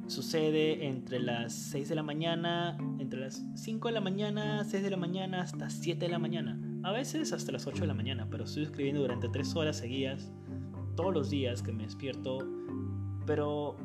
sucede 0.08 0.88
entre 0.88 1.19
las 1.19 1.53
6 1.53 1.89
de 1.89 1.95
la 1.95 2.03
mañana, 2.03 2.77
entre 2.99 3.19
las 3.19 3.43
5 3.56 3.88
de 3.88 3.93
la 3.93 4.01
mañana, 4.01 4.63
6 4.63 4.84
de 4.84 4.89
la 4.89 4.97
mañana 4.97 5.41
hasta 5.41 5.69
7 5.69 6.06
de 6.06 6.12
la 6.12 6.19
mañana. 6.19 6.60
A 6.88 6.91
veces 6.93 7.34
hasta 7.34 7.52
las 7.52 7.67
8 7.67 7.82
de 7.82 7.88
la 7.88 7.93
mañana, 7.93 8.30
pero 8.32 8.45
estoy 8.45 8.63
escribiendo 8.63 9.02
durante 9.02 9.28
3 9.28 9.58
horas 9.58 9.76
seguidas, 9.76 10.32
todos 10.95 11.13
los 11.13 11.30
días 11.30 11.62
que 11.62 11.73
me 11.73 11.84
despierto. 11.84 12.38
Pero 13.26 13.76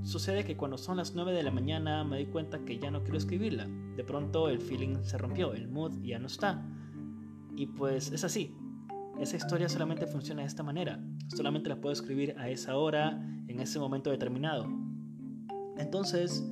sucede 0.00 0.42
que 0.42 0.56
cuando 0.56 0.78
son 0.78 0.96
las 0.96 1.14
9 1.14 1.34
de 1.34 1.42
la 1.42 1.50
mañana 1.50 2.04
me 2.04 2.16
doy 2.16 2.24
cuenta 2.32 2.64
que 2.64 2.78
ya 2.78 2.90
no 2.90 3.02
quiero 3.02 3.18
escribirla. 3.18 3.68
De 3.96 4.02
pronto 4.02 4.48
el 4.48 4.62
feeling 4.62 5.02
se 5.02 5.18
rompió, 5.18 5.52
el 5.52 5.68
mood 5.68 6.00
ya 6.00 6.18
no 6.18 6.26
está. 6.26 6.66
Y 7.54 7.66
pues 7.66 8.10
es 8.10 8.24
así. 8.24 8.56
Esa 9.20 9.36
historia 9.36 9.68
solamente 9.68 10.06
funciona 10.06 10.40
de 10.40 10.48
esta 10.48 10.62
manera. 10.62 11.04
Solamente 11.36 11.68
la 11.68 11.82
puedo 11.82 11.92
escribir 11.92 12.34
a 12.38 12.48
esa 12.48 12.78
hora, 12.78 13.10
en 13.46 13.60
ese 13.60 13.78
momento 13.78 14.10
determinado. 14.10 14.66
Entonces, 15.76 16.50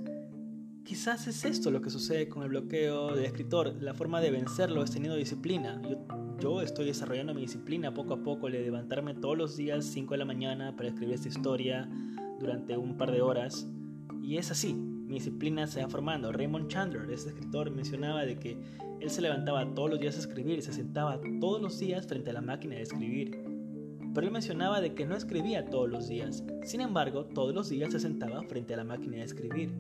quizás 0.85 1.27
es 1.27 1.45
esto 1.45 1.71
lo 1.71 1.81
que 1.81 1.91
sucede 1.91 2.29
con 2.29 2.43
el 2.43 2.49
bloqueo 2.49 3.15
de 3.15 3.27
escritor. 3.27 3.75
La 3.81 3.95
forma 3.95 4.21
de 4.21 4.31
vencerlo 4.31 4.83
es 4.83 4.91
teniendo 4.91 5.17
disciplina. 5.17 5.81
Yo, 6.41 6.63
estoy 6.63 6.87
desarrollando 6.87 7.35
mi 7.35 7.43
disciplina 7.43 7.93
poco 7.93 8.15
a 8.15 8.23
poco, 8.23 8.51
de 8.51 8.61
levantarme 8.61 9.15
todos 9.15 9.37
los 9.37 9.57
días 9.57 9.85
5 9.85 10.15
de 10.15 10.19
la 10.19 10.25
mañana 10.25 10.75
para 10.77 10.89
escribir 10.89 11.15
esta 11.15 11.29
historia 11.29 11.89
durante 12.39 12.77
un 12.77 12.97
par 12.97 13.13
de 13.13 13.21
horas. 13.21 13.67
Y 14.23 14.39
es 14.39 14.51
así, 14.51 14.75
mi 14.75 15.15
disciplina 15.15 15.67
se 15.67 15.83
va 15.83 15.89
formando. 15.89 16.33
Raymond 16.33 16.69
Chandler, 16.69 17.11
ese 17.11 17.29
escritor, 17.29 17.71
mencionaba 17.71 18.25
de 18.25 18.39
que 18.39 18.57
él 19.01 19.11
se 19.11 19.21
levantaba 19.21 19.75
todos 19.75 19.91
los 19.91 20.01
días 20.01 20.17
a 20.17 20.21
escribir 20.21 20.59
y 20.59 20.63
se 20.63 20.73
sentaba 20.73 21.21
todos 21.41 21.61
los 21.61 21.79
días 21.79 22.07
frente 22.07 22.31
a 22.31 22.35
la 22.35 22.41
máquina 22.41 22.77
de 22.77 22.83
escribir. 22.83 23.43
Pero 24.15 24.27
él 24.27 24.33
mencionaba 24.33 24.81
de 24.81 24.95
que 24.95 25.07
no 25.07 25.17
escribía 25.17 25.67
todos 25.67 25.89
los 25.89 26.09
días, 26.09 26.45
sin 26.65 26.81
embargo, 26.81 27.27
todos 27.27 27.55
los 27.55 27.69
días 27.69 27.93
se 27.93 28.01
sentaba 28.01 28.43
frente 28.45 28.75
a 28.75 28.79
la 28.79 28.85
máquina 28.85 29.17
de 29.17 29.23
escribir. 29.23 29.73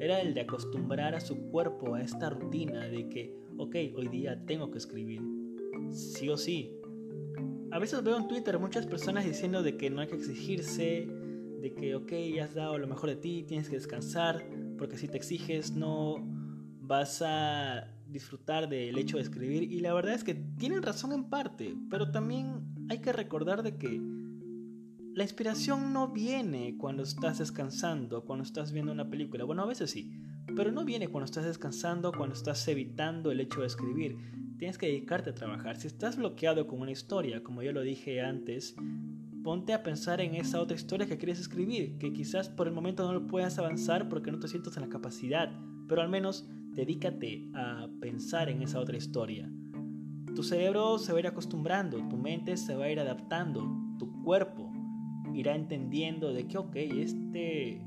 Era 0.00 0.22
el 0.22 0.32
de 0.32 0.40
acostumbrar 0.40 1.14
a 1.14 1.20
su 1.20 1.36
cuerpo 1.50 1.94
a 1.94 2.00
esta 2.00 2.30
rutina 2.30 2.88
de 2.88 3.06
que, 3.10 3.36
ok, 3.58 3.76
hoy 3.94 4.08
día 4.08 4.42
tengo 4.46 4.70
que 4.70 4.78
escribir. 4.78 5.20
Sí 5.92 6.30
o 6.30 6.38
sí. 6.38 6.72
A 7.70 7.78
veces 7.78 8.02
veo 8.02 8.16
en 8.16 8.26
Twitter 8.26 8.58
muchas 8.58 8.86
personas 8.86 9.26
diciendo 9.26 9.62
de 9.62 9.76
que 9.76 9.90
no 9.90 10.00
hay 10.00 10.08
que 10.08 10.16
exigirse, 10.16 11.06
de 11.60 11.74
que, 11.74 11.94
ok, 11.94 12.12
ya 12.34 12.44
has 12.44 12.54
dado 12.54 12.78
lo 12.78 12.86
mejor 12.86 13.10
de 13.10 13.16
ti, 13.16 13.44
tienes 13.46 13.68
que 13.68 13.76
descansar, 13.76 14.42
porque 14.78 14.96
si 14.96 15.06
te 15.06 15.18
exiges 15.18 15.72
no 15.72 16.16
vas 16.80 17.20
a 17.20 17.86
disfrutar 18.08 18.70
del 18.70 18.96
hecho 18.96 19.18
de 19.18 19.22
escribir 19.22 19.64
y 19.64 19.80
la 19.80 19.92
verdad 19.92 20.14
es 20.14 20.24
que 20.24 20.34
tienen 20.34 20.82
razón 20.82 21.12
en 21.12 21.24
parte, 21.28 21.76
pero 21.90 22.10
también 22.10 22.62
hay 22.88 23.00
que 23.00 23.12
recordar 23.12 23.62
de 23.62 23.76
que 23.76 24.00
la 25.14 25.22
inspiración 25.22 25.92
no 25.92 26.08
viene 26.08 26.76
cuando 26.78 27.02
estás 27.02 27.38
descansando, 27.38 28.24
cuando 28.24 28.44
estás 28.44 28.72
viendo 28.72 28.92
una 28.92 29.08
película. 29.08 29.44
Bueno, 29.44 29.62
a 29.62 29.66
veces 29.66 29.90
sí, 29.90 30.12
pero 30.56 30.72
no 30.72 30.84
viene 30.84 31.08
cuando 31.08 31.24
estás 31.24 31.44
descansando, 31.44 32.12
cuando 32.12 32.34
estás 32.34 32.66
evitando 32.68 33.30
el 33.30 33.40
hecho 33.40 33.60
de 33.60 33.66
escribir. 33.66 34.16
Tienes 34.58 34.78
que 34.78 34.86
dedicarte 34.86 35.30
a 35.30 35.34
trabajar. 35.34 35.76
Si 35.76 35.86
estás 35.86 36.16
bloqueado 36.16 36.66
con 36.66 36.80
una 36.80 36.90
historia, 36.90 37.42
como 37.42 37.62
yo 37.62 37.72
lo 37.72 37.80
dije 37.80 38.20
antes, 38.20 38.74
ponte 39.42 39.72
a 39.72 39.82
pensar 39.82 40.20
en 40.20 40.34
esa 40.34 40.60
otra 40.60 40.76
historia 40.76 41.06
que 41.06 41.16
quieres 41.16 41.40
escribir, 41.40 41.96
que 41.98 42.12
quizás 42.12 42.48
por 42.48 42.66
el 42.66 42.74
momento 42.74 43.06
no 43.06 43.12
lo 43.12 43.26
puedas 43.26 43.58
avanzar 43.58 44.08
porque 44.08 44.30
no 44.30 44.38
te 44.38 44.48
sientes 44.48 44.76
en 44.76 44.82
la 44.82 44.88
capacidad, 44.88 45.50
pero 45.88 46.02
al 46.02 46.10
menos 46.10 46.46
Dedícate 46.70 47.50
a 47.52 47.88
pensar 48.00 48.48
en 48.48 48.62
esa 48.62 48.78
otra 48.78 48.96
historia. 48.96 49.50
Tu 50.36 50.42
cerebro 50.44 50.98
se 50.98 51.12
va 51.12 51.18
a 51.18 51.20
ir 51.20 51.26
acostumbrando, 51.26 51.98
tu 52.08 52.16
mente 52.16 52.56
se 52.56 52.76
va 52.76 52.84
a 52.84 52.90
ir 52.90 53.00
adaptando, 53.00 53.68
tu 53.98 54.22
cuerpo 54.22 54.69
irá 55.34 55.54
entendiendo 55.54 56.32
de 56.32 56.46
que, 56.46 56.58
ok, 56.58 56.76
este 56.76 57.82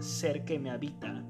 ser 0.00 0.44
que 0.44 0.58
me 0.58 0.70
habita 0.70 1.26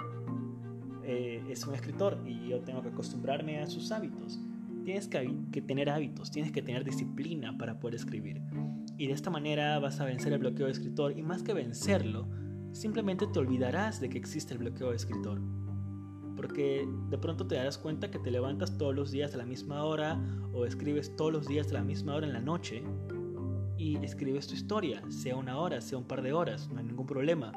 eh, 1.05 1.42
es 1.49 1.66
un 1.66 1.75
escritor 1.75 2.22
y 2.27 2.49
yo 2.49 2.61
tengo 2.61 2.83
que 2.83 2.88
acostumbrarme 2.88 3.61
a 3.61 3.66
sus 3.66 3.92
hábitos. 3.92 4.40
Tienes 4.85 5.09
que, 5.09 5.33
que 5.53 5.62
tener 5.62 5.90
hábitos, 5.90 6.31
tienes 6.31 6.53
que 6.53 6.62
tener 6.62 6.85
disciplina 6.85 7.57
para 7.59 7.79
poder 7.81 7.96
escribir. 7.96 8.42
Y 8.99 9.09
de 9.09 9.12
esta 9.12 9.31
manera 9.31 9.79
vas 9.79 10.01
a 10.01 10.05
vencer 10.05 10.33
el 10.33 10.38
bloqueo 10.38 10.66
de 10.66 10.72
escritor 10.72 11.18
y 11.18 11.22
más 11.22 11.42
que 11.42 11.53
vencerlo, 11.53 12.29
simplemente 12.72 13.27
te 13.27 13.38
olvidarás 13.38 14.01
de 14.01 14.09
que 14.09 14.18
existe 14.18 14.55
el 14.55 14.59
bloqueo 14.59 14.90
de 14.90 14.96
escritor 14.96 15.40
porque 16.37 16.87
de 17.09 17.18
pronto 17.18 17.46
te 17.46 17.55
darás 17.57 17.79
cuenta 17.79 18.11
que 18.11 18.18
te 18.18 18.31
levantas 18.31 18.77
todos 18.77 18.94
los 18.94 19.11
días 19.11 19.35
a 19.35 19.38
la 19.38 19.46
misma 19.46 19.83
hora 19.83 20.20
o 20.53 20.66
escribes 20.66 21.16
todos 21.16 21.33
los 21.33 21.49
días 21.49 21.70
a 21.70 21.75
la 21.75 21.83
misma 21.83 22.14
hora 22.14 22.27
en 22.27 22.35
la 22.35 22.40
noche 22.40 22.85
y 23.79 23.97
escribes 23.97 24.47
tu 24.47 24.55
historia, 24.55 25.03
sea 25.11 25.37
una 25.37 25.59
hora, 25.59 25.81
sea 25.81 25.99
un 25.99 26.05
par 26.05 26.23
de 26.23 26.33
horas, 26.33 26.69
no 26.73 26.79
hay 26.79 26.85
ningún 26.85 27.07
problema. 27.07 27.53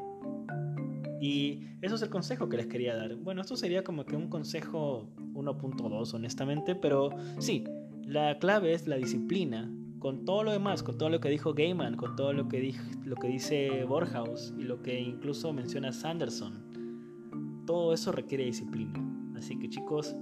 Y 1.21 1.65
eso 1.81 1.95
es 1.95 2.01
el 2.01 2.09
consejo 2.09 2.47
que 2.47 2.57
les 2.57 2.67
quería 2.67 2.95
dar. 2.95 3.15
Bueno, 3.15 3.41
esto 3.41 3.57
sería 3.57 3.83
como 3.83 4.05
que 4.05 4.15
un 4.15 4.29
consejo 4.29 5.09
1.2, 5.33 6.13
honestamente, 6.13 6.75
pero 6.75 7.09
sí, 7.39 7.65
la 8.05 8.39
clave 8.39 8.73
es 8.73 8.87
la 8.87 8.95
disciplina. 8.95 9.71
Con 9.99 10.23
todo 10.23 10.43
lo 10.43 10.53
demás, 10.53 10.81
con 10.81 10.97
todo 10.97 11.09
lo 11.09 11.19
que 11.19 11.29
dijo 11.29 11.53
Gaiman, 11.53 11.95
con 11.97 12.15
todo 12.15 12.31
lo 12.31 12.47
que, 12.47 12.73
lo 13.03 13.17
que 13.17 13.27
dice 13.27 13.83
Borhaus 13.83 14.53
y 14.57 14.63
lo 14.63 14.81
que 14.81 14.97
incluso 14.97 15.51
menciona 15.51 15.91
Sanderson, 15.91 17.63
todo 17.65 17.93
eso 17.93 18.13
requiere 18.13 18.45
disciplina. 18.45 18.93
Así 19.35 19.59
que 19.59 19.67
chicos, 19.67 20.15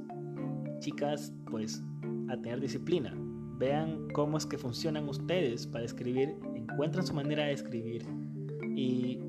chicas, 0.79 1.31
pues 1.49 1.83
a 2.27 2.37
tener 2.37 2.59
disciplina. 2.59 3.15
Vean 3.57 4.07
cómo 4.13 4.37
es 4.37 4.45
que 4.45 4.57
funcionan 4.57 5.09
ustedes 5.09 5.65
para 5.67 5.83
escribir, 5.83 6.35
encuentran 6.55 7.05
su 7.05 7.13
manera 7.13 7.45
de 7.45 7.53
escribir 7.53 8.05
y 8.75 9.19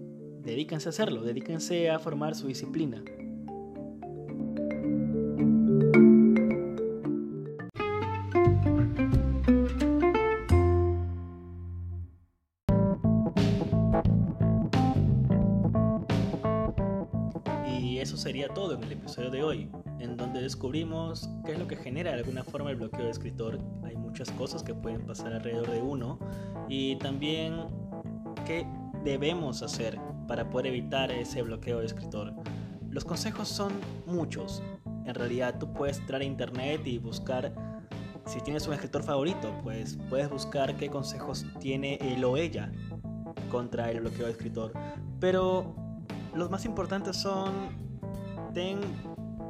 Dedíquense 0.48 0.88
a 0.88 0.90
hacerlo, 0.90 1.22
dedíquense 1.22 1.90
a 1.90 1.98
formar 1.98 2.34
su 2.34 2.46
disciplina. 2.46 3.04
Descubrimos 20.58 21.30
qué 21.46 21.52
es 21.52 21.58
lo 21.60 21.68
que 21.68 21.76
genera 21.76 22.10
de 22.10 22.16
alguna 22.16 22.42
forma 22.42 22.70
el 22.70 22.76
bloqueo 22.76 23.04
de 23.04 23.12
escritor. 23.12 23.60
Hay 23.84 23.96
muchas 23.96 24.28
cosas 24.32 24.64
que 24.64 24.74
pueden 24.74 25.06
pasar 25.06 25.32
alrededor 25.32 25.70
de 25.70 25.80
uno 25.80 26.18
y 26.68 26.96
también 26.96 27.60
qué 28.44 28.66
debemos 29.04 29.62
hacer 29.62 30.00
para 30.26 30.50
poder 30.50 30.66
evitar 30.66 31.12
ese 31.12 31.42
bloqueo 31.42 31.78
de 31.78 31.86
escritor. 31.86 32.34
Los 32.90 33.04
consejos 33.04 33.46
son 33.46 33.72
muchos. 34.04 34.60
En 35.04 35.14
realidad 35.14 35.60
tú 35.60 35.72
puedes 35.72 36.00
entrar 36.00 36.22
a 36.22 36.24
internet 36.24 36.84
y 36.86 36.98
buscar, 36.98 37.54
si 38.26 38.40
tienes 38.40 38.66
un 38.66 38.74
escritor 38.74 39.04
favorito, 39.04 39.56
pues 39.62 39.96
puedes 40.10 40.28
buscar 40.28 40.76
qué 40.76 40.90
consejos 40.90 41.46
tiene 41.60 42.00
él 42.00 42.24
o 42.24 42.36
ella 42.36 42.72
contra 43.48 43.92
el 43.92 44.00
bloqueo 44.00 44.26
de 44.26 44.32
escritor. 44.32 44.72
Pero 45.20 45.76
los 46.34 46.50
más 46.50 46.64
importantes 46.64 47.16
son, 47.16 47.52
ten 48.54 48.80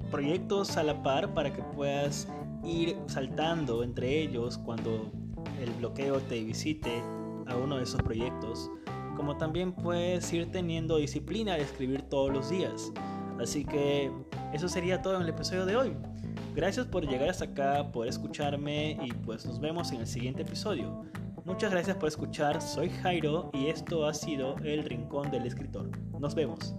proyectos 0.09 0.77
a 0.77 0.83
la 0.83 1.03
par 1.03 1.35
para 1.35 1.53
que 1.53 1.63
puedas 1.63 2.29
ir 2.65 2.97
saltando 3.07 3.83
entre 3.83 4.21
ellos 4.21 4.59
cuando 4.59 5.11
el 5.61 5.71
bloqueo 5.75 6.21
te 6.21 6.43
visite 6.43 7.03
a 7.47 7.57
uno 7.57 7.77
de 7.77 7.85
esos 7.85 8.03
proyectos 8.03 8.71
como 9.19 9.37
también 9.37 9.73
puedes 9.73 10.33
ir 10.33 10.51
teniendo 10.53 10.97
disciplina 10.97 11.57
de 11.57 11.63
escribir 11.63 12.03
todos 12.03 12.33
los 12.33 12.51
días. 12.51 12.93
Así 13.41 13.65
que 13.65 14.13
eso 14.53 14.69
sería 14.69 15.03
todo 15.03 15.17
en 15.17 15.23
el 15.23 15.29
episodio 15.29 15.67
de 15.67 15.77
hoy. 15.77 15.97
Gracias 16.55 16.87
por 16.87 17.05
llegar 17.05 17.29
hasta 17.29 17.47
acá, 17.47 17.91
por 17.91 18.07
escucharme 18.07 18.97
y 19.03 19.13
pues 19.13 19.45
nos 19.45 19.59
vemos 19.59 19.91
en 19.91 20.01
el 20.01 20.07
siguiente 20.07 20.43
episodio. 20.43 21.03
Muchas 21.45 21.73
gracias 21.73 21.97
por 21.97 22.09
escuchar, 22.09 22.63
soy 22.63 22.91
Jairo 22.91 23.51
y 23.53 23.67
esto 23.67 24.07
ha 24.07 24.15
sido 24.15 24.57
El 24.59 24.85
Rincón 24.85 25.33
del 25.33 25.47
Escritor. 25.47 25.91
Nos 26.21 26.37
vemos. 26.37 26.77